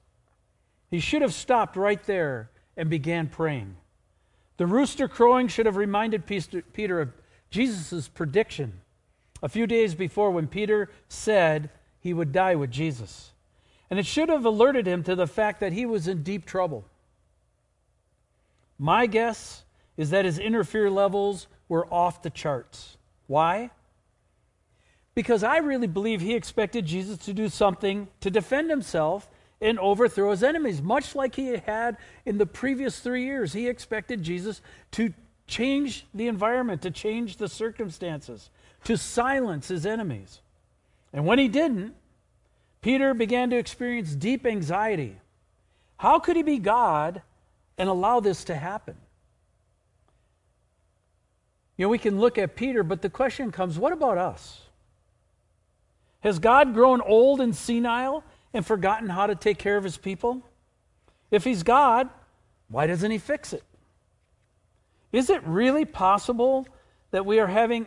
He 0.90 1.00
should 1.00 1.22
have 1.22 1.34
stopped 1.34 1.76
right 1.76 2.02
there 2.04 2.50
and 2.76 2.88
began 2.88 3.28
praying. 3.28 3.76
The 4.56 4.66
rooster 4.66 5.06
crowing 5.06 5.48
should 5.48 5.66
have 5.66 5.76
reminded 5.76 6.26
Peter 6.26 7.00
of 7.00 7.12
Jesus' 7.50 8.08
prediction 8.08 8.80
a 9.42 9.48
few 9.48 9.66
days 9.66 9.94
before 9.94 10.30
when 10.30 10.46
Peter 10.46 10.90
said 11.08 11.70
he 12.00 12.12
would 12.12 12.32
die 12.32 12.54
with 12.54 12.70
Jesus. 12.70 13.32
And 13.90 13.98
it 13.98 14.06
should 14.06 14.28
have 14.28 14.44
alerted 14.44 14.86
him 14.86 15.02
to 15.04 15.14
the 15.14 15.26
fact 15.26 15.60
that 15.60 15.72
he 15.72 15.86
was 15.86 16.08
in 16.08 16.22
deep 16.22 16.44
trouble. 16.44 16.84
My 18.78 19.06
guess 19.06 19.64
is 19.96 20.10
that 20.10 20.24
his 20.24 20.38
inner 20.38 20.64
fear 20.64 20.90
levels 20.90 21.48
were 21.68 21.86
off 21.92 22.22
the 22.22 22.30
charts. 22.30 22.96
Why? 23.26 23.70
Because 25.14 25.42
I 25.42 25.58
really 25.58 25.88
believe 25.88 26.20
he 26.20 26.34
expected 26.34 26.86
Jesus 26.86 27.18
to 27.18 27.32
do 27.32 27.48
something 27.48 28.08
to 28.20 28.30
defend 28.30 28.70
himself 28.70 29.28
and 29.60 29.78
overthrow 29.80 30.30
his 30.30 30.44
enemies, 30.44 30.80
much 30.80 31.16
like 31.16 31.34
he 31.34 31.56
had 31.56 31.96
in 32.24 32.38
the 32.38 32.46
previous 32.46 33.00
three 33.00 33.24
years. 33.24 33.52
He 33.52 33.66
expected 33.66 34.22
Jesus 34.22 34.62
to 34.92 35.12
change 35.48 36.06
the 36.14 36.28
environment, 36.28 36.82
to 36.82 36.90
change 36.92 37.38
the 37.38 37.48
circumstances, 37.48 38.50
to 38.84 38.96
silence 38.96 39.68
his 39.68 39.84
enemies. 39.84 40.40
And 41.12 41.26
when 41.26 41.38
he 41.38 41.48
didn't, 41.48 41.94
Peter 42.80 43.14
began 43.14 43.50
to 43.50 43.56
experience 43.56 44.14
deep 44.14 44.46
anxiety. 44.46 45.16
How 45.96 46.18
could 46.18 46.36
he 46.36 46.42
be 46.42 46.58
God 46.58 47.22
and 47.76 47.88
allow 47.88 48.20
this 48.20 48.44
to 48.44 48.54
happen? 48.54 48.96
You 51.76 51.84
know, 51.84 51.88
we 51.88 51.98
can 51.98 52.18
look 52.18 52.38
at 52.38 52.56
Peter, 52.56 52.82
but 52.82 53.02
the 53.02 53.10
question 53.10 53.52
comes 53.52 53.78
what 53.78 53.92
about 53.92 54.18
us? 54.18 54.60
Has 56.20 56.38
God 56.38 56.74
grown 56.74 57.00
old 57.00 57.40
and 57.40 57.54
senile 57.54 58.24
and 58.52 58.66
forgotten 58.66 59.08
how 59.08 59.26
to 59.26 59.34
take 59.34 59.58
care 59.58 59.76
of 59.76 59.84
his 59.84 59.96
people? 59.96 60.42
If 61.30 61.44
he's 61.44 61.62
God, 61.62 62.08
why 62.68 62.86
doesn't 62.86 63.10
he 63.10 63.18
fix 63.18 63.52
it? 63.52 63.62
Is 65.12 65.30
it 65.30 65.42
really 65.44 65.84
possible 65.84 66.66
that 67.12 67.24
we 67.24 67.38
are 67.38 67.46
having 67.46 67.86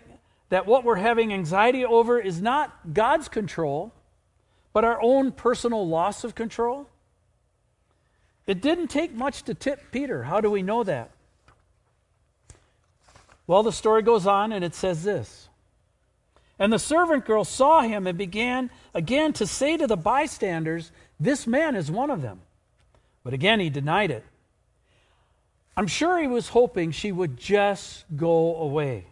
that 0.51 0.67
what 0.67 0.83
we're 0.83 0.97
having 0.97 1.33
anxiety 1.33 1.83
over 1.83 2.19
is 2.19 2.41
not 2.41 2.93
God's 2.93 3.27
control, 3.27 3.93
but 4.73 4.85
our 4.85 5.01
own 5.01 5.31
personal 5.31 5.87
loss 5.87 6.23
of 6.23 6.35
control? 6.35 6.87
It 8.45 8.61
didn't 8.61 8.89
take 8.89 9.13
much 9.13 9.43
to 9.43 9.53
tip 9.53 9.91
Peter. 9.91 10.23
How 10.23 10.41
do 10.41 10.51
we 10.51 10.61
know 10.61 10.83
that? 10.83 11.11
Well, 13.47 13.63
the 13.63 13.71
story 13.71 14.01
goes 14.01 14.27
on 14.27 14.51
and 14.51 14.63
it 14.63 14.75
says 14.75 15.03
this 15.03 15.47
and 16.61 16.71
the 16.71 16.77
servant 16.77 17.25
girl 17.25 17.43
saw 17.43 17.81
him 17.81 18.05
and 18.05 18.15
began 18.15 18.69
again 18.93 19.33
to 19.33 19.47
say 19.47 19.77
to 19.77 19.87
the 19.87 19.97
bystanders, 19.97 20.91
This 21.19 21.47
man 21.47 21.75
is 21.75 21.89
one 21.89 22.11
of 22.11 22.21
them. 22.21 22.41
But 23.23 23.33
again 23.33 23.59
he 23.59 23.71
denied 23.71 24.11
it. 24.11 24.23
I'm 25.75 25.87
sure 25.87 26.19
he 26.19 26.27
was 26.27 26.49
hoping 26.49 26.91
she 26.91 27.11
would 27.11 27.35
just 27.35 28.05
go 28.15 28.57
away. 28.57 29.05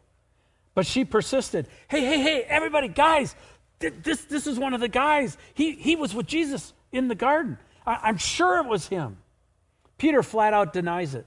But 0.79 0.87
she 0.87 1.03
persisted. 1.03 1.67
Hey, 1.89 1.99
hey, 1.99 2.21
hey, 2.21 2.41
everybody, 2.43 2.87
guys, 2.87 3.35
th- 3.81 3.95
this, 4.01 4.23
this 4.23 4.47
is 4.47 4.57
one 4.57 4.73
of 4.73 4.79
the 4.79 4.87
guys. 4.87 5.37
He, 5.53 5.73
he 5.73 5.97
was 5.97 6.15
with 6.15 6.25
Jesus 6.25 6.71
in 6.93 7.09
the 7.09 7.15
garden. 7.15 7.57
I, 7.85 7.99
I'm 8.03 8.15
sure 8.15 8.59
it 8.59 8.65
was 8.65 8.87
him. 8.87 9.17
Peter 9.97 10.23
flat 10.23 10.53
out 10.53 10.71
denies 10.71 11.15
it. 11.15 11.25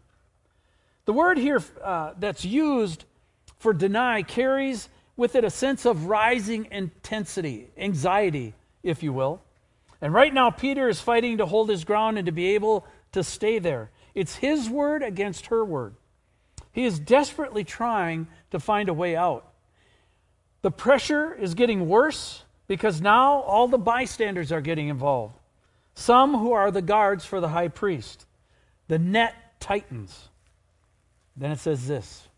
The 1.05 1.12
word 1.12 1.37
here 1.37 1.62
uh, 1.85 2.15
that's 2.19 2.47
used 2.47 3.05
for 3.59 3.75
deny 3.75 4.23
carries 4.23 4.88
with 5.19 5.37
it 5.37 5.45
a 5.45 5.51
sense 5.51 5.85
of 5.85 6.07
rising 6.07 6.69
intensity, 6.71 7.69
anxiety, 7.77 8.55
if 8.83 9.03
you 9.03 9.12
will. 9.12 9.43
And 10.01 10.15
right 10.15 10.33
now, 10.33 10.49
Peter 10.49 10.88
is 10.88 11.03
fighting 11.03 11.37
to 11.37 11.45
hold 11.45 11.69
his 11.69 11.85
ground 11.85 12.17
and 12.17 12.25
to 12.25 12.33
be 12.33 12.55
able 12.55 12.87
to 13.12 13.23
stay 13.23 13.59
there. 13.59 13.91
It's 14.15 14.37
his 14.37 14.71
word 14.71 15.03
against 15.03 15.49
her 15.49 15.62
word. 15.62 15.97
He 16.73 16.87
is 16.87 16.99
desperately 16.99 17.65
trying 17.65 18.29
to 18.53 18.61
find 18.61 18.88
a 18.88 18.95
way 18.95 19.17
out. 19.17 19.53
The 20.62 20.71
pressure 20.71 21.35
is 21.35 21.55
getting 21.55 21.88
worse 21.88 22.45
because 22.69 23.01
now 23.01 23.41
all 23.41 23.69
the 23.69 23.79
bystanders 23.79 24.53
are 24.53 24.61
getting 24.61 24.88
involved. 24.88 25.37
Some 25.95 26.35
who 26.35 26.53
are 26.53 26.71
the 26.71 26.83
guards 26.83 27.25
for 27.25 27.41
the 27.41 27.49
high 27.49 27.69
priest. 27.69 28.25
The 28.88 28.99
net 28.99 29.35
tightens. 29.61 30.29
Then 31.37 31.51
it 31.51 31.59
says 31.59 31.87
this. 31.87 32.29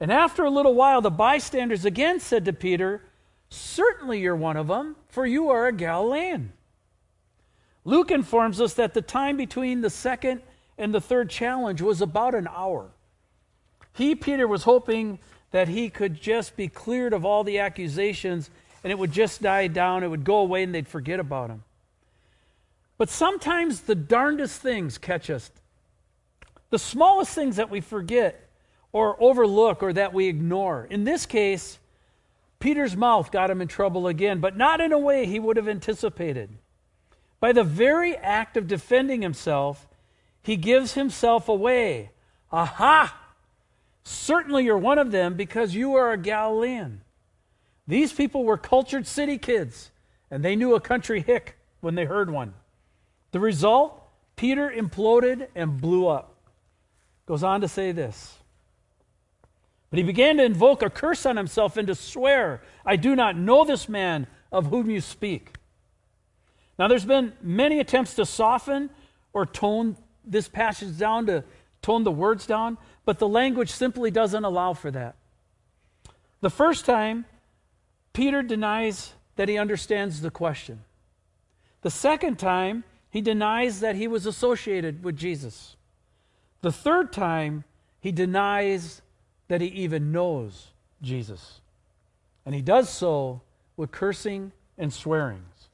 And 0.00 0.12
after 0.12 0.44
a 0.44 0.50
little 0.50 0.74
while, 0.74 1.00
the 1.00 1.10
bystanders 1.10 1.84
again 1.84 2.20
said 2.20 2.44
to 2.44 2.52
Peter, 2.52 3.02
Certainly 3.48 4.20
you're 4.20 4.36
one 4.36 4.56
of 4.56 4.66
them, 4.66 4.96
for 5.08 5.26
you 5.26 5.48
are 5.50 5.66
a 5.66 5.72
Galilean. 5.72 6.52
Luke 7.84 8.10
informs 8.10 8.60
us 8.60 8.74
that 8.74 8.94
the 8.94 9.02
time 9.02 9.36
between 9.36 9.80
the 9.80 9.90
second 9.90 10.42
and 10.78 10.92
the 10.92 11.00
third 11.00 11.30
challenge 11.30 11.80
was 11.80 12.00
about 12.00 12.34
an 12.34 12.48
hour. 12.48 12.90
He, 13.94 14.14
Peter, 14.14 14.46
was 14.46 14.64
hoping 14.64 15.18
that 15.52 15.68
he 15.68 15.88
could 15.88 16.20
just 16.20 16.56
be 16.56 16.68
cleared 16.68 17.12
of 17.12 17.24
all 17.24 17.44
the 17.44 17.60
accusations 17.60 18.50
and 18.82 18.90
it 18.90 18.98
would 18.98 19.12
just 19.12 19.40
die 19.40 19.66
down, 19.66 20.04
it 20.04 20.08
would 20.08 20.24
go 20.24 20.36
away, 20.36 20.62
and 20.62 20.74
they'd 20.74 20.86
forget 20.86 21.18
about 21.18 21.48
him. 21.48 21.64
But 22.98 23.08
sometimes 23.08 23.82
the 23.82 23.94
darndest 23.94 24.60
things 24.60 24.98
catch 24.98 25.30
us. 25.30 25.50
The 26.68 26.78
smallest 26.78 27.34
things 27.34 27.56
that 27.56 27.70
we 27.70 27.80
forget 27.80 28.48
or 28.92 29.16
overlook 29.22 29.82
or 29.82 29.94
that 29.94 30.12
we 30.12 30.28
ignore. 30.28 30.86
In 30.90 31.04
this 31.04 31.24
case, 31.24 31.78
Peter's 32.58 32.96
mouth 32.96 33.30
got 33.30 33.50
him 33.50 33.62
in 33.62 33.68
trouble 33.68 34.06
again, 34.06 34.40
but 34.40 34.56
not 34.56 34.80
in 34.80 34.92
a 34.92 34.98
way 34.98 35.24
he 35.24 35.40
would 35.40 35.56
have 35.56 35.68
anticipated. 35.68 36.50
By 37.40 37.52
the 37.52 37.64
very 37.64 38.16
act 38.16 38.56
of 38.56 38.66
defending 38.66 39.22
himself, 39.22 39.88
he 40.42 40.56
gives 40.56 40.92
himself 40.92 41.48
away. 41.48 42.10
Aha! 42.52 43.18
Certainly 44.04 44.64
you're 44.64 44.78
one 44.78 44.98
of 44.98 45.10
them 45.10 45.34
because 45.34 45.74
you 45.74 45.94
are 45.94 46.12
a 46.12 46.18
Galilean. 46.18 47.00
These 47.86 48.12
people 48.12 48.44
were 48.44 48.56
cultured 48.56 49.06
city 49.06 49.38
kids, 49.38 49.90
and 50.30 50.44
they 50.44 50.56
knew 50.56 50.74
a 50.74 50.80
country 50.80 51.20
hick 51.20 51.56
when 51.80 51.94
they 51.94 52.04
heard 52.04 52.30
one. 52.30 52.54
The 53.32 53.40
result 53.40 54.00
Peter 54.36 54.70
imploded 54.70 55.48
and 55.54 55.80
blew 55.80 56.06
up. 56.06 56.34
Goes 57.26 57.42
on 57.42 57.60
to 57.60 57.68
say 57.68 57.92
this. 57.92 58.38
But 59.90 59.98
he 59.98 60.02
began 60.02 60.38
to 60.38 60.44
invoke 60.44 60.82
a 60.82 60.90
curse 60.90 61.24
on 61.24 61.36
himself 61.36 61.76
and 61.76 61.86
to 61.86 61.94
swear, 61.94 62.62
I 62.84 62.96
do 62.96 63.14
not 63.14 63.36
know 63.36 63.64
this 63.64 63.88
man 63.88 64.26
of 64.50 64.66
whom 64.66 64.90
you 64.90 65.00
speak. 65.00 65.54
Now, 66.78 66.88
there's 66.88 67.04
been 67.04 67.32
many 67.40 67.78
attempts 67.78 68.14
to 68.14 68.26
soften 68.26 68.90
or 69.32 69.46
tone 69.46 69.96
this 70.24 70.48
passage 70.48 70.98
down, 70.98 71.26
to 71.26 71.44
tone 71.80 72.02
the 72.02 72.10
words 72.10 72.46
down, 72.46 72.76
but 73.04 73.18
the 73.18 73.28
language 73.28 73.70
simply 73.70 74.10
doesn't 74.10 74.44
allow 74.44 74.72
for 74.72 74.90
that. 74.90 75.14
The 76.40 76.50
first 76.50 76.84
time, 76.84 77.24
Peter 78.12 78.42
denies 78.42 79.12
that 79.36 79.48
he 79.48 79.58
understands 79.58 80.20
the 80.20 80.30
question. 80.30 80.84
The 81.82 81.90
second 81.90 82.38
time, 82.38 82.84
he 83.10 83.20
denies 83.20 83.80
that 83.80 83.96
he 83.96 84.08
was 84.08 84.26
associated 84.26 85.04
with 85.04 85.16
Jesus. 85.16 85.76
The 86.62 86.72
third 86.72 87.12
time, 87.12 87.64
he 88.00 88.12
denies 88.12 89.02
that 89.48 89.60
he 89.60 89.68
even 89.68 90.12
knows 90.12 90.68
Jesus. 91.02 91.60
And 92.46 92.54
he 92.54 92.62
does 92.62 92.88
so 92.88 93.42
with 93.76 93.90
cursing 93.90 94.52
and 94.78 94.92
swearings. 94.92 95.68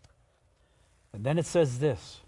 And 1.13 1.25
then 1.25 1.39
it 1.39 1.47
says 1.47 1.79
this. 1.79 2.21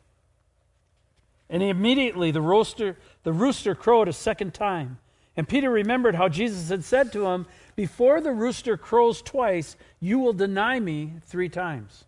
And 1.49 1.62
immediately 1.62 2.31
the 2.31 2.41
rooster, 2.41 2.97
the 3.23 3.33
rooster 3.33 3.75
crowed 3.75 4.09
a 4.09 4.13
second 4.13 4.55
time. 4.55 4.99
And 5.37 5.49
Peter 5.49 5.71
remembered 5.71 6.15
how 6.15 6.29
Jesus 6.29 6.69
had 6.69 6.85
said 6.85 7.13
to 7.13 7.27
him, 7.27 7.47
Before 7.75 8.21
the 8.21 8.33
rooster 8.33 8.77
crows 8.77 9.23
twice, 9.23 9.77
you 10.01 10.19
will 10.19 10.33
deny 10.33 10.79
me 10.79 11.15
three 11.25 11.49
times. 11.49 12.05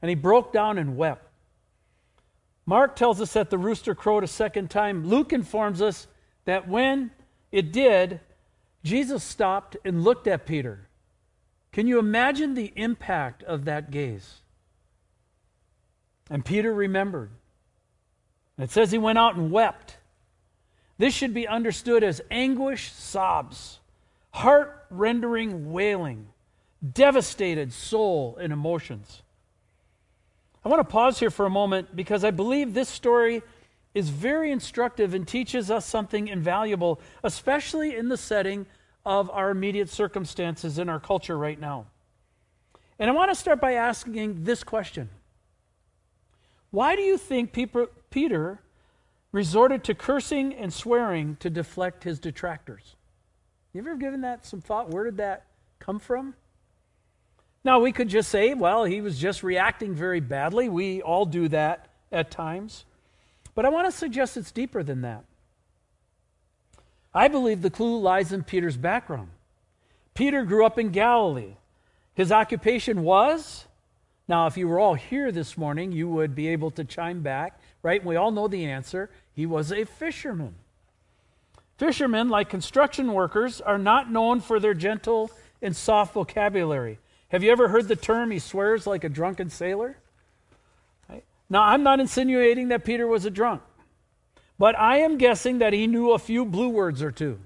And 0.00 0.08
he 0.08 0.14
broke 0.14 0.52
down 0.52 0.78
and 0.78 0.96
wept. 0.96 1.26
Mark 2.66 2.94
tells 2.94 3.20
us 3.20 3.32
that 3.32 3.50
the 3.50 3.58
rooster 3.58 3.94
crowed 3.94 4.22
a 4.22 4.28
second 4.28 4.70
time. 4.70 5.08
Luke 5.08 5.32
informs 5.32 5.82
us 5.82 6.06
that 6.44 6.68
when 6.68 7.10
it 7.50 7.72
did, 7.72 8.20
Jesus 8.84 9.24
stopped 9.24 9.76
and 9.84 10.04
looked 10.04 10.26
at 10.26 10.46
Peter. 10.46 10.86
Can 11.72 11.86
you 11.86 11.98
imagine 11.98 12.54
the 12.54 12.72
impact 12.76 13.42
of 13.42 13.64
that 13.64 13.90
gaze? 13.90 14.40
And 16.28 16.44
Peter 16.44 16.72
remembered. 16.72 17.30
It 18.56 18.70
says 18.70 18.92
he 18.92 18.98
went 18.98 19.18
out 19.18 19.36
and 19.36 19.50
wept. 19.50 19.96
This 21.00 21.14
should 21.14 21.32
be 21.32 21.48
understood 21.48 22.04
as 22.04 22.20
anguish 22.30 22.92
sobs, 22.92 23.80
heart 24.32 24.84
rendering 24.90 25.72
wailing, 25.72 26.26
devastated 26.92 27.72
soul 27.72 28.36
and 28.38 28.52
emotions. 28.52 29.22
I 30.62 30.68
want 30.68 30.80
to 30.80 30.92
pause 30.92 31.18
here 31.18 31.30
for 31.30 31.46
a 31.46 31.50
moment 31.50 31.96
because 31.96 32.22
I 32.22 32.30
believe 32.30 32.74
this 32.74 32.90
story 32.90 33.40
is 33.94 34.10
very 34.10 34.52
instructive 34.52 35.14
and 35.14 35.26
teaches 35.26 35.70
us 35.70 35.86
something 35.86 36.28
invaluable, 36.28 37.00
especially 37.24 37.96
in 37.96 38.10
the 38.10 38.18
setting 38.18 38.66
of 39.06 39.30
our 39.30 39.48
immediate 39.48 39.88
circumstances 39.88 40.78
in 40.78 40.90
our 40.90 41.00
culture 41.00 41.38
right 41.38 41.58
now. 41.58 41.86
And 42.98 43.08
I 43.08 43.14
want 43.14 43.30
to 43.30 43.34
start 43.34 43.58
by 43.58 43.72
asking 43.72 44.44
this 44.44 44.62
question 44.62 45.08
Why 46.70 46.94
do 46.94 47.00
you 47.00 47.16
think 47.16 47.54
Peter 48.10 48.60
resorted 49.32 49.84
to 49.84 49.94
cursing 49.94 50.54
and 50.54 50.72
swearing 50.72 51.36
to 51.40 51.50
deflect 51.50 52.04
his 52.04 52.18
detractors? 52.18 52.96
You 53.72 53.80
ever 53.80 53.96
given 53.96 54.22
that 54.22 54.44
some 54.44 54.60
thought? 54.60 54.90
Where 54.90 55.04
did 55.04 55.18
that 55.18 55.46
come 55.78 55.98
from? 55.98 56.34
Now, 57.62 57.78
we 57.78 57.92
could 57.92 58.08
just 58.08 58.30
say, 58.30 58.54
well, 58.54 58.84
he 58.84 59.00
was 59.00 59.18
just 59.18 59.42
reacting 59.42 59.94
very 59.94 60.20
badly. 60.20 60.68
We 60.68 61.02
all 61.02 61.26
do 61.26 61.48
that 61.48 61.88
at 62.10 62.30
times. 62.30 62.84
But 63.54 63.66
I 63.66 63.68
want 63.68 63.86
to 63.86 63.92
suggest 63.92 64.36
it's 64.36 64.50
deeper 64.50 64.82
than 64.82 65.02
that. 65.02 65.24
I 67.12 67.28
believe 67.28 67.60
the 67.60 67.70
clue 67.70 67.98
lies 68.00 68.32
in 68.32 68.44
Peter's 68.44 68.76
background. 68.76 69.28
Peter 70.14 70.44
grew 70.44 70.64
up 70.64 70.78
in 70.78 70.90
Galilee. 70.90 71.56
His 72.14 72.32
occupation 72.32 73.02
was, 73.02 73.66
now, 74.26 74.46
if 74.46 74.56
you 74.56 74.66
were 74.66 74.78
all 74.78 74.94
here 74.94 75.30
this 75.32 75.58
morning, 75.58 75.92
you 75.92 76.08
would 76.08 76.34
be 76.34 76.48
able 76.48 76.70
to 76.72 76.84
chime 76.84 77.20
back, 77.20 77.59
right? 77.82 78.04
We 78.04 78.16
all 78.16 78.30
know 78.30 78.48
the 78.48 78.66
answer. 78.66 79.10
He 79.32 79.46
was 79.46 79.72
a 79.72 79.84
fisherman. 79.84 80.54
Fishermen, 81.78 82.28
like 82.28 82.50
construction 82.50 83.12
workers, 83.12 83.60
are 83.60 83.78
not 83.78 84.12
known 84.12 84.40
for 84.40 84.60
their 84.60 84.74
gentle 84.74 85.30
and 85.62 85.74
soft 85.74 86.14
vocabulary. 86.14 86.98
Have 87.28 87.42
you 87.42 87.50
ever 87.52 87.68
heard 87.68 87.88
the 87.88 87.96
term, 87.96 88.30
he 88.30 88.38
swears 88.38 88.86
like 88.86 89.04
a 89.04 89.08
drunken 89.08 89.50
sailor? 89.50 89.96
Right? 91.08 91.24
Now, 91.48 91.62
I'm 91.62 91.82
not 91.82 92.00
insinuating 92.00 92.68
that 92.68 92.84
Peter 92.84 93.06
was 93.06 93.24
a 93.24 93.30
drunk, 93.30 93.62
but 94.58 94.78
I 94.78 94.98
am 94.98 95.16
guessing 95.16 95.58
that 95.58 95.72
he 95.72 95.86
knew 95.86 96.10
a 96.10 96.18
few 96.18 96.44
blue 96.44 96.68
words 96.68 97.02
or 97.02 97.10
two. 97.10 97.38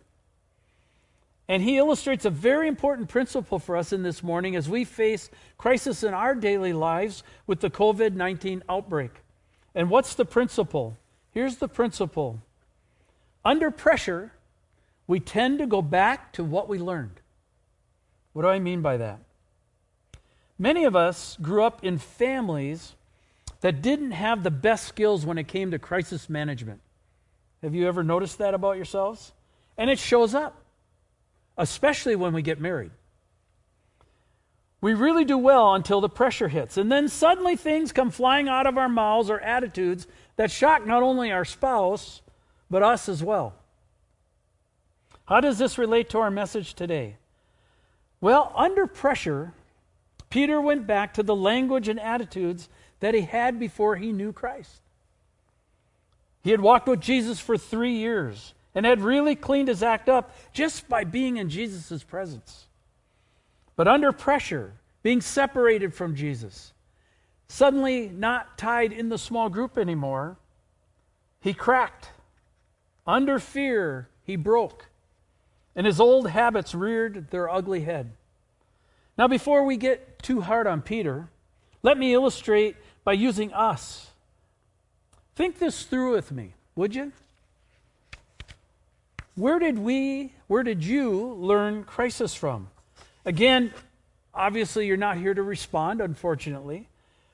And 1.46 1.62
he 1.62 1.76
illustrates 1.76 2.24
a 2.24 2.30
very 2.30 2.68
important 2.68 3.08
principle 3.08 3.58
for 3.58 3.76
us 3.76 3.92
in 3.92 4.02
this 4.02 4.22
morning 4.22 4.56
as 4.56 4.68
we 4.68 4.84
face 4.84 5.30
crisis 5.58 6.02
in 6.02 6.14
our 6.14 6.34
daily 6.34 6.72
lives 6.72 7.22
with 7.46 7.60
the 7.60 7.70
COVID 7.70 8.14
19 8.14 8.64
outbreak. 8.68 9.10
And 9.74 9.90
what's 9.90 10.14
the 10.14 10.24
principle? 10.24 10.96
Here's 11.32 11.56
the 11.56 11.68
principle 11.68 12.40
under 13.44 13.70
pressure, 13.70 14.32
we 15.06 15.20
tend 15.20 15.58
to 15.58 15.66
go 15.66 15.82
back 15.82 16.32
to 16.32 16.44
what 16.44 16.68
we 16.68 16.78
learned. 16.78 17.20
What 18.32 18.42
do 18.42 18.48
I 18.48 18.58
mean 18.58 18.80
by 18.80 18.96
that? 18.96 19.20
Many 20.58 20.84
of 20.84 20.96
us 20.96 21.36
grew 21.42 21.62
up 21.62 21.84
in 21.84 21.98
families 21.98 22.94
that 23.60 23.82
didn't 23.82 24.12
have 24.12 24.42
the 24.42 24.50
best 24.50 24.86
skills 24.86 25.26
when 25.26 25.36
it 25.36 25.48
came 25.48 25.70
to 25.72 25.78
crisis 25.78 26.30
management. 26.30 26.80
Have 27.62 27.74
you 27.74 27.86
ever 27.86 28.02
noticed 28.02 28.38
that 28.38 28.54
about 28.54 28.76
yourselves? 28.76 29.32
And 29.76 29.90
it 29.90 29.98
shows 29.98 30.34
up, 30.34 30.62
especially 31.58 32.16
when 32.16 32.32
we 32.32 32.42
get 32.42 32.60
married. 32.60 32.92
We 34.84 34.92
really 34.92 35.24
do 35.24 35.38
well 35.38 35.74
until 35.74 36.02
the 36.02 36.10
pressure 36.10 36.48
hits. 36.48 36.76
And 36.76 36.92
then 36.92 37.08
suddenly 37.08 37.56
things 37.56 37.90
come 37.90 38.10
flying 38.10 38.50
out 38.50 38.66
of 38.66 38.76
our 38.76 38.86
mouths 38.86 39.30
or 39.30 39.40
attitudes 39.40 40.06
that 40.36 40.50
shock 40.50 40.86
not 40.86 41.02
only 41.02 41.32
our 41.32 41.46
spouse, 41.46 42.20
but 42.68 42.82
us 42.82 43.08
as 43.08 43.24
well. 43.24 43.54
How 45.24 45.40
does 45.40 45.56
this 45.56 45.78
relate 45.78 46.10
to 46.10 46.18
our 46.18 46.30
message 46.30 46.74
today? 46.74 47.16
Well, 48.20 48.52
under 48.54 48.86
pressure, 48.86 49.54
Peter 50.28 50.60
went 50.60 50.86
back 50.86 51.14
to 51.14 51.22
the 51.22 51.34
language 51.34 51.88
and 51.88 51.98
attitudes 51.98 52.68
that 53.00 53.14
he 53.14 53.22
had 53.22 53.58
before 53.58 53.96
he 53.96 54.12
knew 54.12 54.34
Christ. 54.34 54.82
He 56.42 56.50
had 56.50 56.60
walked 56.60 56.88
with 56.88 57.00
Jesus 57.00 57.40
for 57.40 57.56
three 57.56 57.94
years 57.94 58.52
and 58.74 58.84
had 58.84 59.00
really 59.00 59.34
cleaned 59.34 59.68
his 59.68 59.82
act 59.82 60.10
up 60.10 60.36
just 60.52 60.90
by 60.90 61.04
being 61.04 61.38
in 61.38 61.48
Jesus' 61.48 62.04
presence. 62.04 62.63
But 63.76 63.88
under 63.88 64.12
pressure, 64.12 64.74
being 65.02 65.20
separated 65.20 65.94
from 65.94 66.14
Jesus, 66.14 66.72
suddenly 67.48 68.08
not 68.08 68.56
tied 68.56 68.92
in 68.92 69.08
the 69.08 69.18
small 69.18 69.48
group 69.48 69.76
anymore, 69.76 70.36
he 71.40 71.52
cracked. 71.52 72.10
Under 73.06 73.38
fear, 73.38 74.08
he 74.24 74.36
broke. 74.36 74.86
And 75.76 75.86
his 75.86 76.00
old 76.00 76.30
habits 76.30 76.74
reared 76.74 77.30
their 77.30 77.50
ugly 77.50 77.80
head. 77.80 78.12
Now, 79.18 79.28
before 79.28 79.64
we 79.64 79.76
get 79.76 80.22
too 80.22 80.40
hard 80.40 80.66
on 80.66 80.82
Peter, 80.82 81.28
let 81.82 81.98
me 81.98 82.14
illustrate 82.14 82.76
by 83.04 83.12
using 83.12 83.52
us. 83.52 84.10
Think 85.36 85.58
this 85.58 85.82
through 85.82 86.12
with 86.12 86.32
me, 86.32 86.54
would 86.76 86.94
you? 86.94 87.12
Where 89.34 89.58
did 89.58 89.78
we, 89.78 90.32
where 90.46 90.62
did 90.62 90.84
you 90.84 91.34
learn 91.34 91.84
crisis 91.84 92.34
from? 92.34 92.68
Again, 93.24 93.72
obviously, 94.32 94.86
you're 94.86 94.96
not 94.96 95.16
here 95.16 95.34
to 95.34 95.42
respond, 95.42 96.00
unfortunately. 96.00 96.88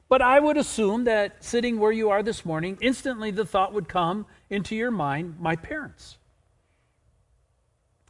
But 0.08 0.22
I 0.22 0.40
would 0.40 0.56
assume 0.56 1.04
that 1.04 1.42
sitting 1.42 1.78
where 1.78 1.92
you 1.92 2.10
are 2.10 2.22
this 2.22 2.44
morning, 2.44 2.78
instantly 2.80 3.30
the 3.30 3.44
thought 3.44 3.72
would 3.72 3.88
come 3.88 4.26
into 4.50 4.74
your 4.74 4.90
mind 4.90 5.36
my 5.38 5.54
parents. 5.54 6.18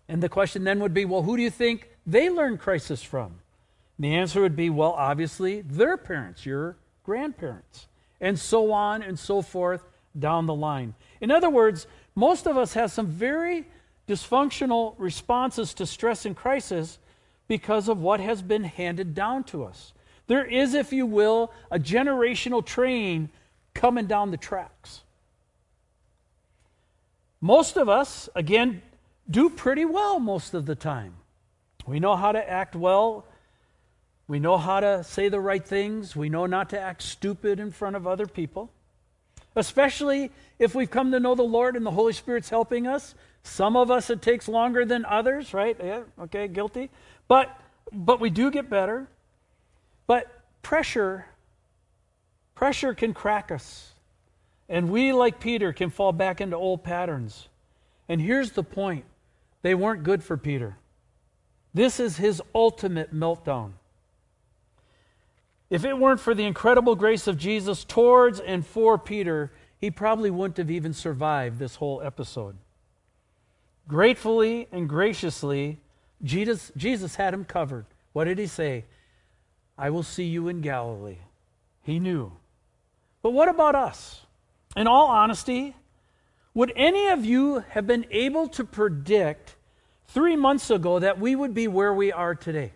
And 0.09 0.23
the 0.23 0.29
question 0.29 0.65
then 0.65 0.81
would 0.81 0.95
be 0.95 1.05
well, 1.05 1.23
who 1.23 1.37
do 1.37 1.43
you 1.43 1.51
think 1.51 1.91
they 2.07 2.31
learned 2.31 2.59
crisis 2.59 3.03
from? 3.03 3.41
And 3.97 4.05
the 4.05 4.15
answer 4.15 4.41
would 4.41 4.57
be 4.57 4.71
well, 4.71 4.93
obviously, 4.93 5.61
their 5.61 5.97
parents, 5.97 6.47
your 6.47 6.77
grandparents, 7.05 7.87
and 8.21 8.39
so 8.39 8.73
on 8.73 9.03
and 9.03 9.19
so 9.19 9.43
forth 9.43 9.83
down 10.19 10.47
the 10.47 10.55
line. 10.55 10.95
In 11.21 11.31
other 11.31 11.51
words, 11.51 11.87
most 12.15 12.47
of 12.47 12.57
us 12.57 12.73
have 12.75 12.91
some 12.91 13.07
very 13.07 13.67
dysfunctional 14.09 14.95
responses 14.97 15.75
to 15.75 15.87
stress 15.87 16.25
and 16.25 16.35
crisis 16.35 16.99
because 17.51 17.89
of 17.89 18.01
what 18.01 18.21
has 18.21 18.43
been 18.43 18.63
handed 18.63 19.13
down 19.13 19.43
to 19.43 19.65
us. 19.65 19.93
There 20.29 20.45
is, 20.45 20.73
if 20.73 20.93
you 20.93 21.05
will, 21.05 21.53
a 21.69 21.81
generational 21.81 22.65
train 22.65 23.29
coming 23.75 24.07
down 24.07 24.31
the 24.31 24.37
tracks. 24.37 25.01
Most 27.41 27.77
of 27.77 27.89
us, 27.89 28.29
again, 28.37 28.83
do 29.29 29.51
pretty 29.51 29.85
well 29.85 30.21
most 30.21 30.55
of 30.55 30.65
the 30.65 30.77
time. 30.77 31.15
We 31.89 31.99
know 31.99 32.15
how 32.15 32.31
to 32.31 32.51
act 32.51 32.77
well. 32.77 33.27
We 34.29 34.39
know 34.39 34.57
how 34.57 34.79
to 34.79 35.03
say 35.03 35.29
the 35.29 35.41
right 35.41 35.67
things. 35.67 36.15
We 36.15 36.29
know 36.29 36.47
not 36.47 36.71
to 36.71 36.79
act 36.79 37.03
stupid 37.03 37.59
in 37.59 37.73
front 37.73 37.97
of 37.97 38.07
other 38.07 38.29
people. 38.29 38.71
Especially 39.57 40.31
if 40.61 40.73
we've 40.73 40.89
come 40.89 41.11
to 41.11 41.19
know 41.19 41.35
the 41.35 41.43
Lord 41.43 41.75
and 41.75 41.85
the 41.85 41.91
Holy 41.91 42.13
Spirit's 42.13 42.49
helping 42.49 42.87
us. 42.87 43.17
Some 43.43 43.77
of 43.77 43.91
us 43.91 44.09
it 44.09 44.23
takes 44.23 44.47
longer 44.47 44.85
than 44.85 45.05
others, 45.05 45.53
right? 45.53 45.77
Yeah, 45.83 46.03
okay, 46.21 46.47
guilty. 46.47 46.91
But 47.31 47.57
but 47.93 48.19
we 48.19 48.29
do 48.29 48.51
get 48.51 48.69
better. 48.69 49.07
But 50.09 50.27
pressure 50.63 51.27
pressure 52.57 52.93
can 52.93 53.15
crack 53.15 53.53
us. 53.53 53.93
And 54.69 54.91
we 54.91 55.13
like 55.13 55.39
Peter 55.39 55.73
can 55.73 55.91
fall 55.91 56.11
back 56.11 56.41
into 56.41 56.57
old 56.57 56.83
patterns. 56.83 57.49
And 58.09 58.21
here's 58.21 58.51
the 58.51 58.65
point. 58.65 59.05
They 59.63 59.77
weren't 59.77 60.03
good 60.03 60.25
for 60.25 60.37
Peter. 60.37 60.77
This 61.73 62.01
is 62.01 62.17
his 62.17 62.43
ultimate 62.53 63.15
meltdown. 63.15 63.75
If 65.71 65.85
it 65.85 65.97
weren't 65.97 66.19
for 66.19 66.35
the 66.35 66.47
incredible 66.47 66.97
grace 66.97 67.29
of 67.29 67.39
Jesus 67.39 67.85
towards 67.85 68.41
and 68.41 68.67
for 68.67 68.99
Peter, 68.99 69.53
he 69.79 69.93
probably 69.93 70.33
wouldn't 70.33 70.57
have 70.57 70.71
even 70.71 70.93
survived 70.93 71.61
this 71.61 71.77
whole 71.77 72.03
episode. 72.03 72.57
Gratefully 73.87 74.67
and 74.73 74.89
graciously, 74.89 75.79
Jesus, 76.23 76.71
Jesus 76.77 77.17
had 77.17 77.33
him 77.33 77.45
covered. 77.45 77.87
What 78.13 78.25
did 78.25 78.39
he 78.39 78.47
say? 78.47 78.85
I 79.79 79.91
will 79.91 80.03
see 80.03 80.25
you 80.25 80.49
in 80.49 80.61
Galilee. 80.61 81.19
He 81.83 81.99
knew. 81.99 82.33
But 83.23 83.33
what 83.33 83.49
about 83.49 83.75
us? 83.75 84.27
In 84.77 84.87
all 84.87 85.07
honesty, 85.07 85.75
would 86.55 86.73
any 86.77 87.09
of 87.09 87.25
you 87.25 87.61
have 87.71 87.87
been 87.87 88.07
able 88.11 88.49
to 88.49 88.65
predict 88.65 89.57
three 90.09 90.37
months 90.37 90.71
ago 90.71 90.99
that 90.99 91.19
we 91.19 91.35
would 91.35 91.55
be 91.55 91.69
where 91.69 91.95
we 91.95 92.13
are 92.13 92.35
today? 92.35 92.73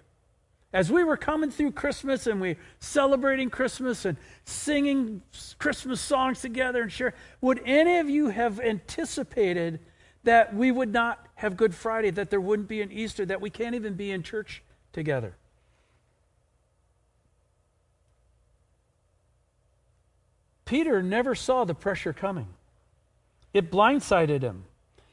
As 0.73 0.91
we 0.91 1.05
were 1.05 1.17
coming 1.17 1.51
through 1.51 1.73
Christmas 1.73 2.27
and 2.27 2.41
we 2.41 2.57
celebrating 2.81 3.49
Christmas 3.49 4.05
and 4.05 4.17
singing 4.45 5.23
Christmas 5.59 6.01
songs 6.01 6.41
together 6.41 6.83
and 6.83 6.91
share, 6.91 7.15
would 7.41 7.61
any 7.65 7.99
of 7.99 8.11
you 8.11 8.29
have 8.29 8.59
anticipated 8.59 9.79
that 10.25 10.55
we 10.55 10.71
would 10.71 10.93
not 10.93 11.25
have 11.37 11.57
Good 11.57 11.75
Friday, 11.75 12.11
that 12.11 12.31
there 12.31 12.41
wouldn't 12.41 12.69
be 12.69 12.83
an 12.83 12.91
Easter, 12.91 13.25
that 13.27 13.41
we 13.41 13.51
can't 13.51 13.75
even 13.75 13.95
be 13.95 14.11
in 14.11 14.23
church 14.23 14.63
together. 14.93 15.37
Peter 20.65 21.03
never 21.03 21.35
saw 21.35 21.65
the 21.65 21.75
pressure 21.75 22.13
coming, 22.13 22.49
it 23.53 23.71
blindsided 23.71 24.43
him. 24.43 24.65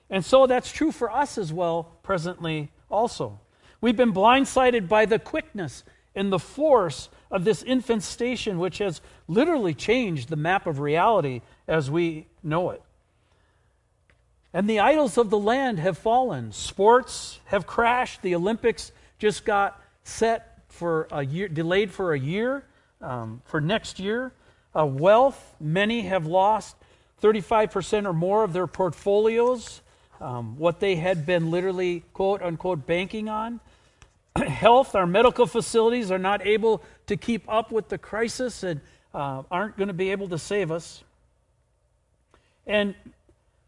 And 0.09 0.25
so 0.25 0.45
that's 0.45 0.71
true 0.71 0.91
for 0.91 1.09
us 1.09 1.37
as 1.37 1.53
well, 1.53 1.91
presently, 2.03 2.69
also. 2.89 3.39
We've 3.79 3.95
been 3.95 4.11
blindsided 4.11 4.89
by 4.89 5.05
the 5.05 5.17
quickness 5.17 5.85
and 6.13 6.31
the 6.31 6.39
force 6.39 7.07
of 7.31 7.45
this 7.45 7.63
infestation, 7.63 8.59
which 8.59 8.79
has 8.79 8.99
literally 9.29 9.73
changed 9.73 10.27
the 10.27 10.35
map 10.35 10.67
of 10.67 10.79
reality 10.79 11.41
as 11.65 11.89
we 11.89 12.27
know 12.43 12.71
it. 12.71 12.83
And 14.53 14.69
the 14.69 14.79
idols 14.79 15.17
of 15.17 15.29
the 15.29 15.37
land 15.37 15.79
have 15.79 15.97
fallen. 15.97 16.51
Sports 16.51 17.39
have 17.45 17.65
crashed. 17.65 18.21
The 18.21 18.35
Olympics 18.35 18.91
just 19.17 19.45
got 19.45 19.81
set 20.03 20.59
for 20.67 21.07
a 21.11 21.23
year, 21.23 21.47
delayed 21.47 21.91
for 21.91 22.13
a 22.13 22.19
year, 22.19 22.65
um, 23.01 23.41
for 23.45 23.61
next 23.61 23.99
year. 23.99 24.33
Uh, 24.75 24.85
wealth, 24.85 25.55
many 25.59 26.01
have 26.01 26.25
lost 26.25 26.75
35% 27.21 28.05
or 28.05 28.13
more 28.13 28.43
of 28.43 28.51
their 28.53 28.67
portfolios, 28.67 29.81
um, 30.19 30.57
what 30.57 30.79
they 30.79 30.95
had 30.95 31.25
been 31.25 31.51
literally, 31.51 32.03
quote 32.13 32.41
unquote, 32.41 32.85
banking 32.85 33.29
on. 33.29 33.59
Health, 34.35 34.95
our 34.95 35.05
medical 35.05 35.45
facilities 35.45 36.11
are 36.11 36.19
not 36.19 36.45
able 36.45 36.83
to 37.07 37.15
keep 37.15 37.43
up 37.47 37.71
with 37.71 37.89
the 37.89 37.97
crisis 37.97 38.63
and 38.63 38.81
uh, 39.13 39.43
aren't 39.51 39.77
going 39.77 39.87
to 39.87 39.93
be 39.93 40.11
able 40.11 40.29
to 40.29 40.37
save 40.37 40.71
us. 40.71 41.03
And 42.65 42.95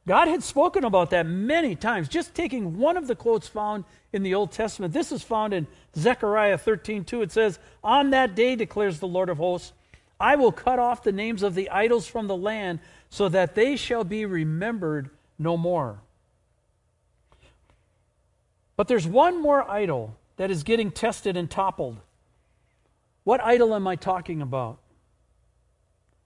God 0.06 0.28
had 0.28 0.43
spoken 0.43 0.84
about 0.84 1.12
that 1.12 1.26
many 1.26 1.76
times. 1.76 2.10
Just 2.10 2.36
taking 2.36 2.78
one 2.78 2.97
of 2.97 3.08
the 3.08 3.16
quotes 3.16 3.47
found 3.47 3.86
in 4.12 4.22
the 4.22 4.36
Old 4.36 4.51
Testament. 4.51 4.93
This 4.93 5.12
is 5.14 5.24
found 5.24 5.54
in 5.54 5.66
Zechariah 5.95 6.58
13 6.58 7.06
2. 7.06 7.22
It 7.22 7.32
says, 7.32 7.58
On 7.84 8.10
that 8.10 8.36
day, 8.36 8.56
declares 8.56 8.99
the 8.99 9.08
Lord 9.08 9.30
of 9.30 9.38
hosts, 9.38 9.72
I 10.20 10.36
will 10.36 10.51
cut 10.51 10.78
off 10.78 11.04
the 11.04 11.12
names 11.14 11.41
of 11.41 11.56
the 11.56 11.70
idols 11.70 12.06
from 12.06 12.28
the 12.28 12.36
land 12.36 12.80
so 13.10 13.30
that 13.30 13.56
they 13.56 13.78
shall 13.78 14.04
be 14.04 14.26
remembered 14.26 15.10
no 15.39 15.56
more. 15.56 15.99
But 18.76 18.88
there's 18.88 19.08
one 19.08 19.41
more 19.41 19.70
idol 19.70 20.18
that 20.36 20.51
is 20.51 20.64
getting 20.64 20.91
tested 20.91 21.38
and 21.38 21.49
toppled. 21.49 21.97
What 23.24 23.41
idol 23.41 23.74
am 23.74 23.88
I 23.88 23.95
talking 23.95 24.41
about? 24.41 24.80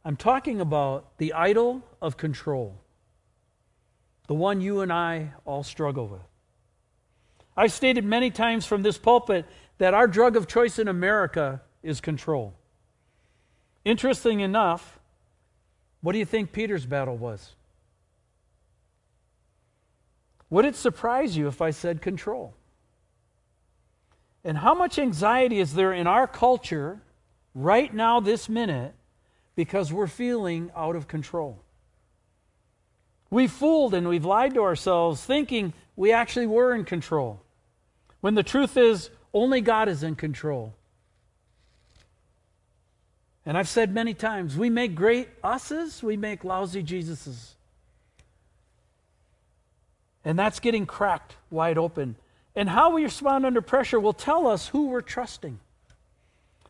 I'm 0.03 0.15
talking 0.15 0.61
about 0.61 1.17
the 1.17 1.33
idol 1.33 1.83
of 2.01 2.17
control 2.17 2.77
the 4.27 4.33
one 4.33 4.61
you 4.61 4.81
and 4.81 4.91
I 4.91 5.31
all 5.45 5.63
struggle 5.63 6.07
with. 6.07 6.21
I've 7.55 7.73
stated 7.73 8.05
many 8.05 8.29
times 8.29 8.65
from 8.65 8.83
this 8.83 8.97
pulpit 8.97 9.45
that 9.79 9.93
our 9.93 10.07
drug 10.07 10.35
of 10.35 10.47
choice 10.47 10.77
in 10.77 10.87
America 10.87 11.61
is 11.81 12.01
control. 12.01 12.53
Interesting 13.83 14.41
enough, 14.41 14.99
what 16.01 16.11
do 16.11 16.19
you 16.19 16.25
think 16.25 16.51
Peter's 16.51 16.85
battle 16.85 17.17
was? 17.17 17.55
Would 20.49 20.65
it 20.65 20.75
surprise 20.75 21.35
you 21.35 21.47
if 21.47 21.61
I 21.61 21.71
said 21.71 22.01
control? 22.01 22.53
And 24.43 24.57
how 24.57 24.73
much 24.73 24.99
anxiety 24.99 25.59
is 25.59 25.73
there 25.73 25.91
in 25.91 26.07
our 26.07 26.27
culture 26.27 27.01
right 27.53 27.93
now, 27.93 28.19
this 28.19 28.47
minute, 28.47 28.93
because 29.55 29.91
we're 29.91 30.07
feeling 30.07 30.71
out 30.75 30.95
of 30.95 31.07
control? 31.07 31.63
We've 33.29 33.51
fooled 33.51 33.93
and 33.93 34.07
we've 34.07 34.25
lied 34.25 34.53
to 34.53 34.61
ourselves 34.61 35.23
thinking 35.23 35.73
we 35.95 36.11
actually 36.11 36.47
were 36.47 36.73
in 36.73 36.85
control. 36.85 37.41
When 38.21 38.35
the 38.35 38.43
truth 38.43 38.77
is, 38.77 39.09
only 39.33 39.61
God 39.61 39.89
is 39.89 40.03
in 40.03 40.15
control. 40.15 40.73
And 43.45 43.57
I've 43.57 43.69
said 43.69 43.93
many 43.93 44.13
times, 44.13 44.57
we 44.57 44.69
make 44.69 44.95
great 44.95 45.29
us's, 45.43 46.03
we 46.03 46.17
make 46.17 46.43
lousy 46.43 46.83
Jesus's. 46.83 47.55
And 50.25 50.37
that's 50.37 50.59
getting 50.59 50.85
cracked 50.85 51.35
wide 51.49 51.77
open. 51.77 52.17
And 52.55 52.67
how 52.67 52.93
we 52.93 53.03
respond 53.03 53.45
under 53.45 53.61
pressure 53.61 53.99
will 53.99 54.13
tell 54.13 54.47
us 54.47 54.67
who 54.67 54.87
we're 54.87 55.01
trusting. 55.01 55.59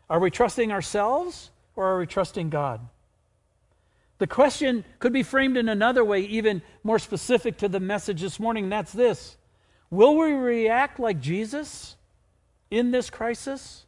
Are 0.10 0.20
we 0.20 0.30
trusting 0.30 0.72
ourselves 0.72 1.49
or 1.76 1.86
are 1.88 1.99
we 1.99 2.05
trusting 2.05 2.49
God? 2.49 2.82
The 4.20 4.28
question 4.28 4.84
could 4.99 5.13
be 5.13 5.24
framed 5.24 5.57
in 5.57 5.70
another 5.70 6.03
way, 6.03 6.22
even 6.22 6.61
more 6.84 6.99
specific 6.99 7.57
to 7.57 7.70
the 7.70 7.80
message 7.80 8.22
this 8.22 8.39
morning, 8.39 8.65
and 8.65 8.72
that's 8.72 8.93
this 8.93 9.38
Will 9.89 10.18
we 10.18 10.32
react 10.32 10.99
like 10.99 11.20
Jesus 11.22 11.95
in 12.70 12.91
this 12.91 13.09
crisis, 13.09 13.86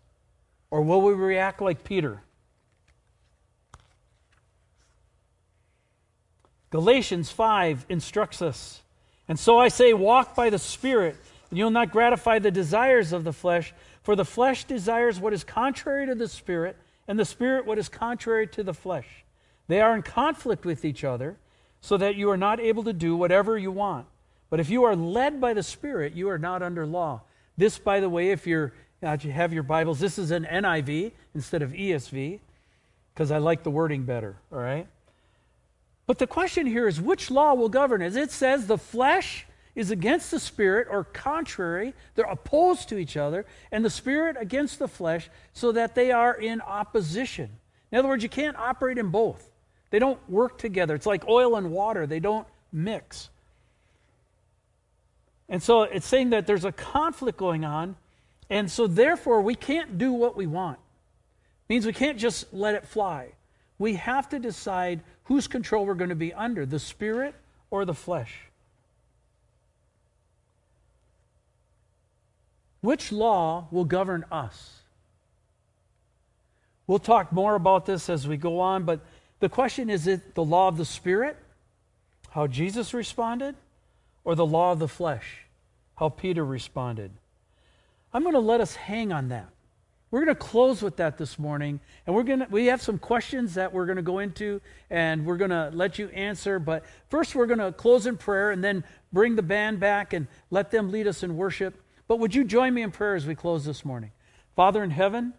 or 0.71 0.81
will 0.81 1.01
we 1.01 1.13
react 1.13 1.61
like 1.61 1.83
Peter? 1.83 2.21
Galatians 6.69 7.31
5 7.31 7.87
instructs 7.89 8.41
us. 8.41 8.83
And 9.27 9.39
so 9.39 9.59
I 9.59 9.69
say, 9.69 9.93
walk 9.93 10.35
by 10.35 10.49
the 10.51 10.59
Spirit, 10.59 11.15
and 11.49 11.57
you'll 11.57 11.71
not 11.71 11.91
gratify 11.91 12.39
the 12.39 12.51
desires 12.51 13.11
of 13.11 13.23
the 13.23 13.33
flesh, 13.33 13.73
for 14.03 14.15
the 14.15 14.25
flesh 14.25 14.65
desires 14.65 15.19
what 15.19 15.33
is 15.33 15.43
contrary 15.43 16.05
to 16.05 16.15
the 16.15 16.27
Spirit, 16.27 16.77
and 17.07 17.17
the 17.17 17.25
Spirit 17.25 17.65
what 17.65 17.79
is 17.79 17.89
contrary 17.89 18.47
to 18.47 18.63
the 18.63 18.73
flesh. 18.73 19.25
They 19.69 19.81
are 19.81 19.95
in 19.95 20.01
conflict 20.01 20.65
with 20.65 20.83
each 20.83 21.03
other, 21.03 21.37
so 21.79 21.95
that 21.95 22.15
you 22.15 22.31
are 22.31 22.37
not 22.37 22.59
able 22.59 22.83
to 22.83 22.91
do 22.91 23.15
whatever 23.15 23.57
you 23.57 23.71
want. 23.71 24.07
But 24.49 24.59
if 24.59 24.69
you 24.69 24.83
are 24.83 24.95
led 24.95 25.39
by 25.39 25.53
the 25.53 25.61
Spirit, 25.61 26.13
you 26.13 26.27
are 26.29 26.39
not 26.39 26.63
under 26.63 26.87
law. 26.87 27.21
This, 27.55 27.77
by 27.77 27.99
the 27.99 28.09
way, 28.09 28.31
if 28.31 28.47
you're, 28.47 28.73
uh, 29.03 29.15
you 29.21 29.31
have 29.31 29.53
your 29.53 29.63
Bibles, 29.63 29.99
this 29.99 30.17
is 30.17 30.31
an 30.31 30.45
NIV 30.49 31.11
instead 31.35 31.61
of 31.61 31.71
ESV, 31.71 32.39
because 33.13 33.29
I 33.29 33.37
like 33.37 33.61
the 33.61 33.69
wording 33.69 34.05
better, 34.05 34.37
all 34.51 34.57
right? 34.57 34.87
But 36.07 36.17
the 36.17 36.25
question 36.25 36.65
here 36.65 36.87
is 36.87 36.99
which 36.99 37.29
law 37.29 37.53
will 37.53 37.69
govern? 37.69 38.01
As 38.01 38.15
it 38.15 38.31
says, 38.31 38.65
the 38.65 38.79
flesh 38.79 39.45
is 39.75 39.91
against 39.91 40.31
the 40.31 40.39
spirit 40.39 40.87
or 40.89 41.03
contrary, 41.03 41.93
they're 42.15 42.25
opposed 42.25 42.89
to 42.89 42.97
each 42.97 43.15
other, 43.15 43.45
and 43.71 43.85
the 43.85 43.91
spirit 43.91 44.35
against 44.39 44.79
the 44.79 44.87
flesh, 44.87 45.29
so 45.53 45.71
that 45.73 45.93
they 45.93 46.11
are 46.11 46.33
in 46.33 46.59
opposition. 46.59 47.51
In 47.91 47.99
other 47.99 48.07
words, 48.07 48.23
you 48.23 48.29
can't 48.29 48.57
operate 48.57 48.97
in 48.97 49.09
both. 49.09 49.48
They 49.89 49.99
don't 49.99 50.19
work 50.29 50.57
together. 50.57 50.95
It's 50.95 51.05
like 51.05 51.27
oil 51.27 51.55
and 51.55 51.71
water, 51.71 52.05
they 52.05 52.19
don't 52.19 52.47
mix. 52.71 53.29
And 55.47 55.63
so 55.63 55.83
it's 55.83 56.05
saying 56.05 56.29
that 56.29 56.45
there's 56.45 56.65
a 56.65 56.71
conflict 56.71 57.37
going 57.37 57.65
on, 57.65 57.95
and 58.49 58.69
so 58.69 58.85
therefore 58.85 59.41
we 59.41 59.55
can't 59.55 59.97
do 59.97 60.13
what 60.13 60.37
we 60.37 60.45
want. 60.45 60.77
It 60.77 61.73
means 61.73 61.85
we 61.85 61.93
can't 61.93 62.19
just 62.19 62.53
let 62.53 62.75
it 62.75 62.85
fly. 62.87 63.29
We 63.79 63.95
have 63.95 64.29
to 64.29 64.39
decide 64.39 65.01
whose 65.23 65.47
control 65.47 65.85
we're 65.85 65.95
going 65.95 66.09
to 66.09 66.15
be 66.15 66.33
under, 66.33 66.65
the 66.65 66.79
spirit 66.79 67.33
or 67.71 67.85
the 67.85 67.93
flesh. 67.93 68.35
Which 72.81 73.11
law 73.11 73.67
will 73.71 73.85
govern 73.85 74.25
us? 74.31 74.81
We'll 76.87 76.99
talk 76.99 77.31
more 77.31 77.55
about 77.55 77.85
this 77.85 78.09
as 78.09 78.27
we 78.27 78.37
go 78.37 78.59
on, 78.59 78.83
but 78.83 79.01
the 79.39 79.49
question 79.49 79.89
is 79.89 80.07
it 80.07 80.35
the 80.35 80.43
law 80.43 80.67
of 80.67 80.77
the 80.77 80.85
Spirit, 80.85 81.37
how 82.31 82.47
Jesus 82.47 82.93
responded, 82.93 83.55
or 84.23 84.35
the 84.35 84.45
law 84.45 84.71
of 84.71 84.79
the 84.79 84.87
flesh, 84.87 85.45
how 85.95 86.09
Peter 86.09 86.45
responded? 86.45 87.11
I'm 88.13 88.23
going 88.23 88.33
to 88.33 88.39
let 88.39 88.61
us 88.61 88.75
hang 88.75 89.11
on 89.11 89.29
that. 89.29 89.49
We're 90.11 90.25
going 90.25 90.35
to 90.35 90.41
close 90.41 90.81
with 90.81 90.97
that 90.97 91.19
this 91.19 91.37
morning, 91.37 91.79
and 92.07 92.15
we're 92.15 92.23
going 92.23 92.39
to 92.39 92.47
we 92.49 92.65
have 92.65 92.81
some 92.81 92.97
questions 92.97 93.53
that 93.53 93.71
we're 93.71 93.85
going 93.85 93.97
to 93.97 94.01
go 94.01 94.19
into, 94.19 94.59
and 94.89 95.23
we're 95.23 95.37
going 95.37 95.51
to 95.51 95.69
let 95.71 95.99
you 95.99 96.09
answer. 96.09 96.57
But 96.57 96.83
first, 97.09 97.35
we're 97.35 97.45
going 97.45 97.59
to 97.59 97.71
close 97.71 98.07
in 98.07 98.17
prayer, 98.17 98.49
and 98.49 98.63
then 98.63 98.83
bring 99.13 99.35
the 99.35 99.43
band 99.43 99.79
back 99.79 100.13
and 100.13 100.27
let 100.49 100.71
them 100.71 100.91
lead 100.91 101.05
us 101.05 101.21
in 101.21 101.37
worship. 101.37 101.79
But 102.07 102.17
would 102.17 102.33
you 102.33 102.43
join 102.43 102.73
me 102.73 102.81
in 102.81 102.89
prayer 102.89 103.13
as 103.13 103.27
we 103.27 103.35
close 103.35 103.65
this 103.65 103.85
morning? 103.85 104.11
Father 104.55 104.83
in 104.83 104.89
heaven, 104.89 105.33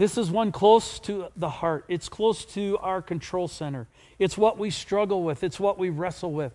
this 0.00 0.16
is 0.16 0.30
one 0.30 0.50
close 0.50 0.98
to 1.00 1.26
the 1.36 1.50
heart. 1.50 1.84
It's 1.86 2.08
close 2.08 2.46
to 2.54 2.78
our 2.78 3.02
control 3.02 3.48
center. 3.48 3.86
It's 4.18 4.38
what 4.38 4.56
we 4.56 4.70
struggle 4.70 5.22
with, 5.22 5.44
it's 5.44 5.60
what 5.60 5.78
we 5.78 5.90
wrestle 5.90 6.32
with. 6.32 6.54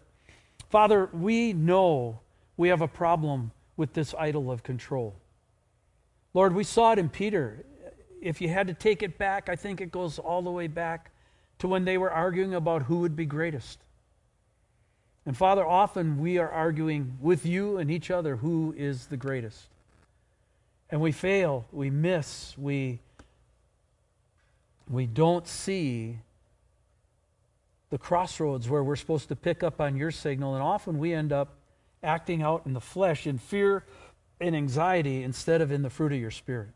Father, 0.71 1.11
we 1.13 1.53
know 1.53 2.21
we 2.57 2.69
have 2.69 2.81
a 2.81 2.87
problem 2.87 3.51
with 3.77 3.93
this 3.93 4.15
idol 4.17 4.49
of 4.49 4.63
control. 4.63 5.15
Lord, 6.33 6.55
we 6.55 6.63
saw 6.63 6.93
it 6.93 6.99
in 6.99 7.07
Peter. 7.07 7.63
If 8.19 8.41
you 8.41 8.49
had 8.49 8.65
to 8.65 8.73
take 8.73 9.03
it 9.03 9.19
back, 9.19 9.47
I 9.47 9.55
think 9.55 9.79
it 9.79 9.91
goes 9.91 10.17
all 10.17 10.41
the 10.41 10.49
way 10.49 10.65
back 10.65 11.11
to 11.59 11.67
when 11.67 11.85
they 11.85 11.99
were 11.99 12.11
arguing 12.11 12.55
about 12.55 12.81
who 12.81 12.97
would 12.97 13.15
be 13.15 13.27
greatest. 13.27 13.77
And 15.23 15.37
Father, 15.37 15.63
often 15.63 16.17
we 16.17 16.39
are 16.39 16.49
arguing 16.49 17.17
with 17.21 17.45
you 17.45 17.77
and 17.77 17.91
each 17.91 18.09
other 18.09 18.37
who 18.37 18.73
is 18.75 19.05
the 19.05 19.17
greatest. 19.17 19.67
And 20.89 20.99
we 20.99 21.11
fail, 21.11 21.65
we 21.71 21.91
miss, 21.91 22.57
we, 22.57 23.01
we 24.89 25.05
don't 25.05 25.47
see 25.47 26.19
the 27.89 27.97
crossroads 27.97 28.69
where 28.69 28.83
we're 28.83 28.95
supposed 28.95 29.29
to 29.29 29.35
pick 29.35 29.63
up 29.63 29.79
on 29.79 29.95
your 29.95 30.11
signal. 30.11 30.53
And 30.53 30.63
often 30.63 30.97
we 30.97 31.13
end 31.13 31.31
up 31.31 31.55
acting 32.03 32.41
out 32.41 32.63
in 32.65 32.73
the 32.73 32.81
flesh 32.81 33.25
in 33.25 33.37
fear 33.37 33.83
and 34.39 34.55
anxiety 34.55 35.23
instead 35.23 35.61
of 35.61 35.71
in 35.71 35.81
the 35.81 35.89
fruit 35.89 36.11
of 36.11 36.19
your 36.19 36.31
spirit. 36.31 36.69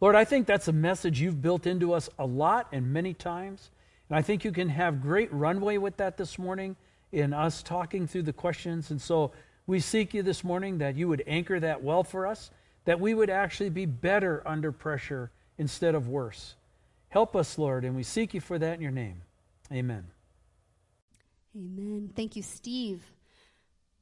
Lord, 0.00 0.16
I 0.16 0.24
think 0.24 0.46
that's 0.46 0.68
a 0.68 0.72
message 0.72 1.20
you've 1.20 1.42
built 1.42 1.66
into 1.66 1.92
us 1.92 2.08
a 2.18 2.24
lot 2.24 2.68
and 2.72 2.92
many 2.92 3.12
times. 3.12 3.70
And 4.08 4.18
I 4.18 4.22
think 4.22 4.44
you 4.44 4.50
can 4.50 4.70
have 4.70 5.02
great 5.02 5.32
runway 5.32 5.76
with 5.76 5.98
that 5.98 6.16
this 6.16 6.38
morning 6.38 6.76
in 7.12 7.32
us 7.32 7.62
talking 7.62 8.06
through 8.06 8.22
the 8.22 8.32
questions. 8.32 8.90
And 8.90 9.00
so 9.00 9.32
we 9.66 9.78
seek 9.78 10.14
you 10.14 10.22
this 10.22 10.42
morning 10.42 10.78
that 10.78 10.96
you 10.96 11.06
would 11.08 11.22
anchor 11.26 11.60
that 11.60 11.82
well 11.82 12.02
for 12.02 12.26
us, 12.26 12.50
that 12.86 12.98
we 12.98 13.14
would 13.14 13.30
actually 13.30 13.70
be 13.70 13.84
better 13.84 14.42
under 14.46 14.72
pressure 14.72 15.30
instead 15.60 15.94
of 15.94 16.08
worse. 16.08 16.54
Help 17.10 17.36
us, 17.36 17.58
Lord, 17.58 17.84
and 17.84 17.94
we 17.94 18.02
seek 18.02 18.32
you 18.32 18.40
for 18.40 18.58
that 18.58 18.76
in 18.76 18.80
your 18.80 18.90
name. 18.90 19.20
Amen. 19.70 20.06
Amen. 21.54 22.10
Thank 22.16 22.34
you, 22.34 22.42
Steve. 22.42 23.02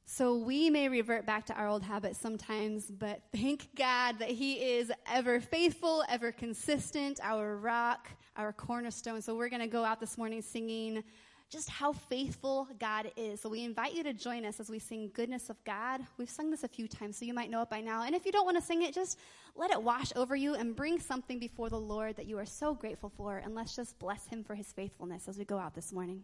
So 0.05 0.37
we 0.37 0.69
may 0.69 0.87
revert 0.87 1.25
back 1.25 1.45
to 1.47 1.53
our 1.53 1.67
old 1.67 1.83
habits 1.83 2.17
sometimes, 2.17 2.89
but 2.89 3.21
thank 3.35 3.75
God 3.75 4.19
that 4.19 4.29
He 4.29 4.53
is 4.53 4.89
ever 5.05 5.41
faithful, 5.41 6.03
ever 6.07 6.31
consistent, 6.31 7.19
our 7.21 7.57
rock, 7.57 8.07
our 8.37 8.53
cornerstone. 8.53 9.21
So 9.21 9.35
we're 9.35 9.49
going 9.49 9.61
to 9.61 9.67
go 9.67 9.83
out 9.83 9.99
this 9.99 10.17
morning 10.17 10.41
singing 10.41 11.03
just 11.49 11.69
how 11.69 11.91
faithful 11.91 12.67
God 12.79 13.11
is. 13.17 13.41
So 13.41 13.49
we 13.49 13.63
invite 13.63 13.93
you 13.93 14.03
to 14.03 14.13
join 14.13 14.45
us 14.45 14.59
as 14.59 14.69
we 14.69 14.77
sing 14.77 15.09
Goodness 15.13 15.49
of 15.49 15.61
God. 15.63 16.01
We've 16.17 16.29
sung 16.29 16.51
this 16.51 16.63
a 16.63 16.67
few 16.67 16.87
times, 16.87 17.17
so 17.17 17.25
you 17.25 17.33
might 17.33 17.49
know 17.49 17.61
it 17.63 17.69
by 17.69 17.81
now. 17.81 18.03
And 18.03 18.15
if 18.15 18.25
you 18.25 18.31
don't 18.31 18.45
want 18.45 18.57
to 18.57 18.63
sing 18.63 18.83
it, 18.83 18.93
just 18.93 19.17
let 19.55 19.71
it 19.71 19.81
wash 19.81 20.11
over 20.15 20.35
you 20.35 20.53
and 20.53 20.75
bring 20.75 20.99
something 20.99 21.39
before 21.39 21.69
the 21.69 21.79
Lord 21.79 22.17
that 22.17 22.27
you 22.27 22.37
are 22.37 22.45
so 22.45 22.75
grateful 22.75 23.09
for. 23.09 23.37
And 23.37 23.55
let's 23.55 23.75
just 23.75 23.97
bless 23.97 24.27
Him 24.27 24.43
for 24.43 24.53
His 24.53 24.71
faithfulness 24.71 25.27
as 25.27 25.39
we 25.39 25.45
go 25.45 25.57
out 25.57 25.73
this 25.73 25.91
morning. 25.91 26.23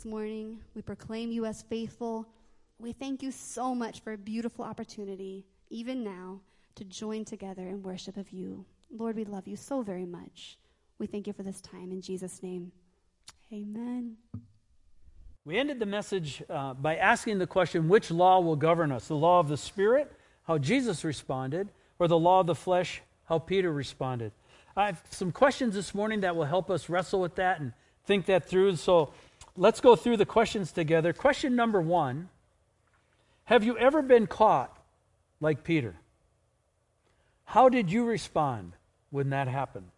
This 0.00 0.06
morning. 0.06 0.58
We 0.74 0.80
proclaim 0.80 1.30
you 1.30 1.44
as 1.44 1.60
faithful. 1.60 2.26
We 2.78 2.92
thank 2.92 3.22
you 3.22 3.30
so 3.30 3.74
much 3.74 4.00
for 4.00 4.14
a 4.14 4.16
beautiful 4.16 4.64
opportunity, 4.64 5.44
even 5.68 6.02
now, 6.02 6.40
to 6.76 6.84
join 6.84 7.26
together 7.26 7.68
in 7.68 7.82
worship 7.82 8.16
of 8.16 8.30
you. 8.30 8.64
Lord, 8.90 9.14
we 9.14 9.26
love 9.26 9.46
you 9.46 9.56
so 9.56 9.82
very 9.82 10.06
much. 10.06 10.56
We 10.98 11.06
thank 11.06 11.26
you 11.26 11.34
for 11.34 11.42
this 11.42 11.60
time 11.60 11.92
in 11.92 12.00
Jesus' 12.00 12.42
name. 12.42 12.72
Amen. 13.52 14.16
We 15.44 15.58
ended 15.58 15.78
the 15.78 15.84
message 15.84 16.42
uh, 16.48 16.72
by 16.72 16.96
asking 16.96 17.36
the 17.36 17.46
question 17.46 17.86
which 17.86 18.10
law 18.10 18.40
will 18.40 18.56
govern 18.56 18.92
us? 18.92 19.08
The 19.08 19.16
law 19.16 19.38
of 19.38 19.48
the 19.48 19.58
Spirit, 19.58 20.10
how 20.44 20.56
Jesus 20.56 21.04
responded, 21.04 21.68
or 21.98 22.08
the 22.08 22.18
law 22.18 22.40
of 22.40 22.46
the 22.46 22.54
flesh, 22.54 23.02
how 23.24 23.38
Peter 23.38 23.70
responded? 23.70 24.32
I 24.74 24.86
have 24.86 25.02
some 25.10 25.30
questions 25.30 25.74
this 25.74 25.94
morning 25.94 26.20
that 26.20 26.36
will 26.36 26.46
help 26.46 26.70
us 26.70 26.88
wrestle 26.88 27.20
with 27.20 27.34
that 27.34 27.60
and 27.60 27.74
think 28.06 28.24
that 28.26 28.48
through. 28.48 28.76
So 28.76 29.12
let's 29.60 29.80
go 29.80 29.94
through 29.94 30.16
the 30.16 30.24
questions 30.24 30.72
together. 30.72 31.12
Question 31.12 31.54
number 31.54 31.80
one 31.80 32.30
Have 33.44 33.62
you 33.62 33.78
ever 33.78 34.02
been 34.02 34.26
caught 34.26 34.76
like 35.40 35.62
Peter? 35.62 35.94
How 37.44 37.68
did 37.68 37.92
you 37.92 38.04
respond 38.04 38.72
when 39.10 39.30
that 39.30 39.46
happened? 39.48 39.90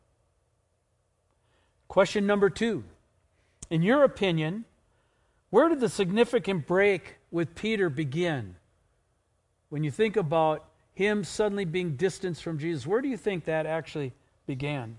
Question 1.88 2.26
number 2.26 2.50
two 2.50 2.84
In 3.70 3.82
your 3.82 4.02
opinion, 4.02 4.64
where 5.50 5.68
did 5.68 5.80
the 5.80 5.88
significant 5.88 6.66
break 6.66 7.18
with 7.30 7.54
Peter 7.54 7.88
begin? 7.88 8.56
When 9.68 9.84
you 9.84 9.90
think 9.90 10.16
about 10.16 10.66
him 10.92 11.24
suddenly 11.24 11.64
being 11.64 11.96
distanced 11.96 12.42
from 12.42 12.58
Jesus, 12.58 12.86
where 12.86 13.00
do 13.00 13.08
you 13.08 13.16
think 13.16 13.44
that 13.44 13.64
actually 13.64 14.12
began? 14.46 14.98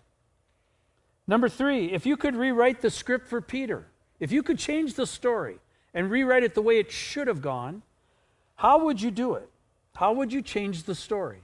Number 1.28 1.50
three, 1.50 1.92
if 1.92 2.06
you 2.06 2.18
could 2.18 2.36
rewrite 2.36 2.82
the 2.82 2.90
script 2.90 3.28
for 3.28 3.40
Peter, 3.40 3.88
if 4.24 4.32
you 4.32 4.42
could 4.42 4.58
change 4.58 4.94
the 4.94 5.06
story 5.06 5.58
and 5.94 6.10
rewrite 6.10 6.44
it 6.44 6.56
the 6.56 6.62
way 6.62 6.80
it 6.80 6.90
should 6.90 7.28
have 7.28 7.42
gone, 7.42 7.82
how 8.56 8.86
would 8.86 9.02
you 9.02 9.12
do 9.12 9.34
it? 9.34 9.50
How 9.96 10.14
would 10.14 10.32
you 10.32 10.42
change 10.42 10.84
the 10.84 10.96
story? 10.96 11.42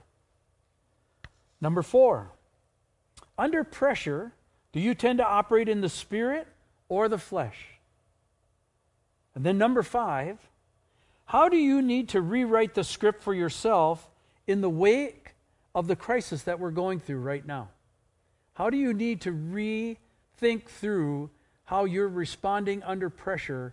Number 1.60 1.82
four, 1.82 2.30
under 3.36 3.64
pressure, 3.64 4.32
do 4.72 4.80
you 4.80 4.94
tend 4.94 5.18
to 5.18 5.26
operate 5.26 5.68
in 5.68 5.82
the 5.82 5.90
spirit 5.90 6.46
or 6.88 7.10
the 7.10 7.18
flesh? 7.18 7.66
And 9.34 9.44
then 9.44 9.58
number 9.58 9.82
five, 9.82 10.38
how 11.26 11.50
do 11.50 11.58
you 11.58 11.82
need 11.82 12.08
to 12.08 12.22
rewrite 12.22 12.72
the 12.72 12.82
script 12.82 13.22
for 13.22 13.34
yourself 13.34 14.08
in 14.46 14.62
the 14.62 14.70
wake 14.70 15.34
of 15.74 15.86
the 15.86 15.96
crisis 15.96 16.44
that 16.44 16.58
we're 16.58 16.70
going 16.70 16.98
through 16.98 17.20
right 17.20 17.46
now? 17.46 17.68
How 18.54 18.70
do 18.70 18.78
you 18.78 18.94
need 18.94 19.20
to 19.20 19.32
rethink 19.32 20.64
through 20.64 21.28
how 21.70 21.84
you're 21.84 22.08
responding 22.08 22.82
under 22.82 23.08
pressure 23.08 23.72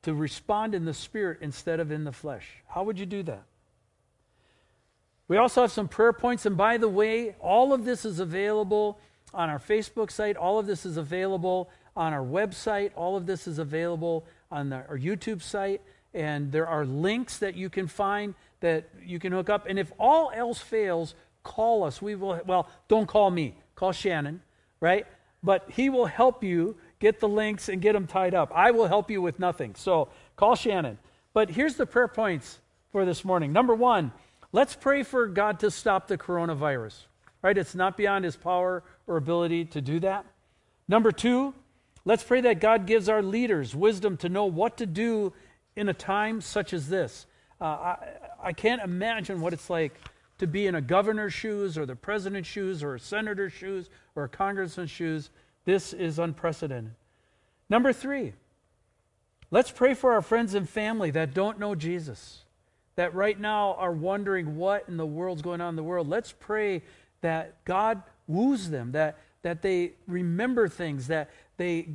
to 0.00 0.14
respond 0.14 0.74
in 0.74 0.86
the 0.86 0.94
spirit 0.94 1.36
instead 1.42 1.78
of 1.78 1.92
in 1.92 2.04
the 2.04 2.12
flesh? 2.12 2.46
How 2.68 2.84
would 2.84 2.98
you 2.98 3.04
do 3.04 3.22
that? 3.24 3.42
We 5.28 5.36
also 5.36 5.60
have 5.60 5.70
some 5.70 5.88
prayer 5.88 6.14
points, 6.14 6.46
and 6.46 6.56
by 6.56 6.78
the 6.78 6.88
way, 6.88 7.34
all 7.38 7.74
of 7.74 7.84
this 7.84 8.06
is 8.06 8.18
available 8.18 8.98
on 9.34 9.50
our 9.50 9.58
Facebook 9.58 10.10
site. 10.10 10.38
All 10.38 10.58
of 10.58 10.66
this 10.66 10.86
is 10.86 10.96
available 10.96 11.68
on 11.94 12.14
our 12.14 12.24
website. 12.24 12.92
All 12.96 13.14
of 13.14 13.26
this 13.26 13.46
is 13.46 13.58
available 13.58 14.24
on 14.50 14.70
the, 14.70 14.76
our 14.76 14.98
YouTube 14.98 15.42
site, 15.42 15.82
and 16.14 16.50
there 16.50 16.66
are 16.66 16.86
links 16.86 17.36
that 17.40 17.56
you 17.56 17.68
can 17.68 17.88
find 17.88 18.34
that 18.60 18.88
you 19.04 19.18
can 19.18 19.32
hook 19.32 19.50
up. 19.50 19.66
And 19.68 19.78
if 19.78 19.92
all 20.00 20.32
else 20.34 20.60
fails, 20.60 21.14
call 21.42 21.84
us. 21.84 22.00
We 22.00 22.14
will, 22.14 22.40
well, 22.46 22.70
don't 22.88 23.06
call 23.06 23.30
me, 23.30 23.54
call 23.74 23.92
Shannon, 23.92 24.40
right? 24.80 25.06
But 25.42 25.68
he 25.68 25.90
will 25.90 26.06
help 26.06 26.42
you 26.42 26.76
get 26.98 27.20
the 27.20 27.28
links 27.28 27.68
and 27.68 27.82
get 27.82 27.92
them 27.92 28.06
tied 28.06 28.34
up. 28.34 28.50
I 28.54 28.70
will 28.70 28.86
help 28.86 29.10
you 29.10 29.20
with 29.20 29.38
nothing. 29.38 29.74
So 29.74 30.08
call 30.36 30.56
Shannon. 30.56 30.98
But 31.32 31.50
here's 31.50 31.76
the 31.76 31.86
prayer 31.86 32.08
points 32.08 32.58
for 32.92 33.04
this 33.04 33.24
morning. 33.24 33.52
Number 33.52 33.74
one, 33.74 34.12
let's 34.52 34.74
pray 34.74 35.02
for 35.02 35.26
God 35.26 35.60
to 35.60 35.70
stop 35.70 36.08
the 36.08 36.16
coronavirus, 36.16 36.94
right? 37.42 37.58
It's 37.58 37.74
not 37.74 37.96
beyond 37.96 38.24
his 38.24 38.36
power 38.36 38.82
or 39.06 39.16
ability 39.16 39.66
to 39.66 39.80
do 39.80 40.00
that. 40.00 40.24
Number 40.88 41.12
two, 41.12 41.54
let's 42.04 42.24
pray 42.24 42.40
that 42.42 42.60
God 42.60 42.86
gives 42.86 43.08
our 43.08 43.22
leaders 43.22 43.74
wisdom 43.74 44.16
to 44.18 44.28
know 44.28 44.46
what 44.46 44.78
to 44.78 44.86
do 44.86 45.32
in 45.74 45.88
a 45.88 45.94
time 45.94 46.40
such 46.40 46.72
as 46.72 46.88
this. 46.88 47.26
Uh, 47.60 47.64
I, 47.64 47.96
I 48.42 48.52
can't 48.52 48.82
imagine 48.82 49.40
what 49.40 49.52
it's 49.52 49.68
like 49.68 49.92
to 50.38 50.46
be 50.46 50.66
in 50.66 50.74
a 50.74 50.80
governor's 50.80 51.32
shoes 51.32 51.78
or 51.78 51.86
the 51.86 51.96
president's 51.96 52.48
shoes 52.48 52.82
or 52.82 52.94
a 52.94 53.00
senator's 53.00 53.52
shoes 53.52 53.88
or 54.14 54.24
a 54.24 54.28
congressman's 54.28 54.90
shoes. 54.90 55.30
This 55.66 55.92
is 55.92 56.18
unprecedented. 56.18 56.94
Number 57.68 57.92
three, 57.92 58.32
let's 59.50 59.70
pray 59.70 59.92
for 59.92 60.12
our 60.12 60.22
friends 60.22 60.54
and 60.54 60.66
family 60.66 61.10
that 61.10 61.34
don't 61.34 61.58
know 61.58 61.74
Jesus, 61.74 62.44
that 62.94 63.14
right 63.14 63.38
now 63.38 63.74
are 63.74 63.92
wondering 63.92 64.56
what 64.56 64.88
in 64.88 64.96
the 64.96 65.04
world's 65.04 65.42
going 65.42 65.60
on 65.60 65.70
in 65.70 65.76
the 65.76 65.82
world. 65.82 66.08
Let's 66.08 66.32
pray 66.32 66.82
that 67.20 67.62
God 67.64 68.02
woos 68.28 68.70
them, 68.70 68.92
that, 68.92 69.18
that 69.42 69.60
they 69.60 69.92
remember 70.06 70.68
things, 70.68 71.08
that 71.08 71.30
they 71.56 71.88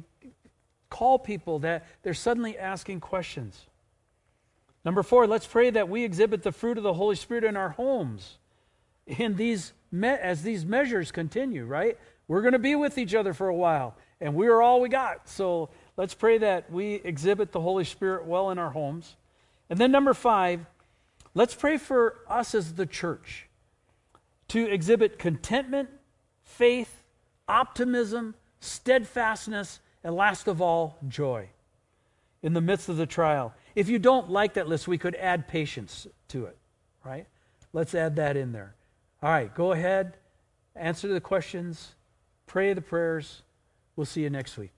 call 0.89 1.17
people, 1.17 1.59
that 1.59 1.87
they're 2.03 2.13
suddenly 2.13 2.57
asking 2.57 2.99
questions. 2.99 3.65
Number 4.83 5.03
four, 5.03 5.27
let's 5.27 5.47
pray 5.47 5.69
that 5.69 5.87
we 5.87 6.03
exhibit 6.03 6.43
the 6.43 6.51
fruit 6.51 6.77
of 6.77 6.83
the 6.83 6.95
Holy 6.95 7.15
Spirit 7.15 7.45
in 7.45 7.55
our 7.55 7.69
homes 7.69 8.37
in 9.07 9.35
these 9.35 9.73
as 10.03 10.43
these 10.43 10.65
measures 10.65 11.11
continue, 11.11 11.65
right? 11.65 11.97
We're 12.31 12.41
going 12.41 12.53
to 12.53 12.59
be 12.59 12.75
with 12.75 12.97
each 12.97 13.13
other 13.13 13.33
for 13.33 13.49
a 13.49 13.53
while, 13.53 13.93
and 14.21 14.35
we 14.35 14.47
are 14.47 14.61
all 14.61 14.79
we 14.79 14.87
got. 14.87 15.27
So 15.27 15.69
let's 15.97 16.13
pray 16.13 16.37
that 16.37 16.71
we 16.71 16.93
exhibit 16.93 17.51
the 17.51 17.59
Holy 17.59 17.83
Spirit 17.83 18.25
well 18.25 18.51
in 18.51 18.57
our 18.57 18.69
homes. 18.69 19.17
And 19.69 19.77
then 19.77 19.91
number 19.91 20.13
five, 20.13 20.65
let's 21.33 21.53
pray 21.53 21.75
for 21.75 22.19
us 22.29 22.55
as 22.55 22.75
the 22.75 22.85
church 22.85 23.49
to 24.47 24.65
exhibit 24.65 25.19
contentment, 25.19 25.89
faith, 26.41 27.03
optimism, 27.49 28.35
steadfastness, 28.61 29.81
and 30.01 30.15
last 30.15 30.47
of 30.47 30.61
all, 30.61 30.99
joy 31.09 31.49
in 32.41 32.53
the 32.53 32.61
midst 32.61 32.87
of 32.87 32.95
the 32.95 33.05
trial. 33.05 33.53
If 33.75 33.89
you 33.89 33.99
don't 33.99 34.29
like 34.29 34.53
that 34.53 34.69
list, 34.69 34.87
we 34.87 34.97
could 34.97 35.15
add 35.15 35.49
patience 35.49 36.07
to 36.29 36.45
it, 36.45 36.57
right? 37.03 37.27
Let's 37.73 37.93
add 37.93 38.15
that 38.15 38.37
in 38.37 38.53
there. 38.53 38.73
All 39.21 39.29
right, 39.29 39.53
go 39.53 39.73
ahead, 39.73 40.15
answer 40.77 41.09
the 41.09 41.19
questions, 41.19 41.95
pray 42.51 42.73
the 42.73 42.81
prayers. 42.81 43.43
We'll 43.95 44.05
see 44.05 44.23
you 44.23 44.29
next 44.29 44.57
week. 44.57 44.71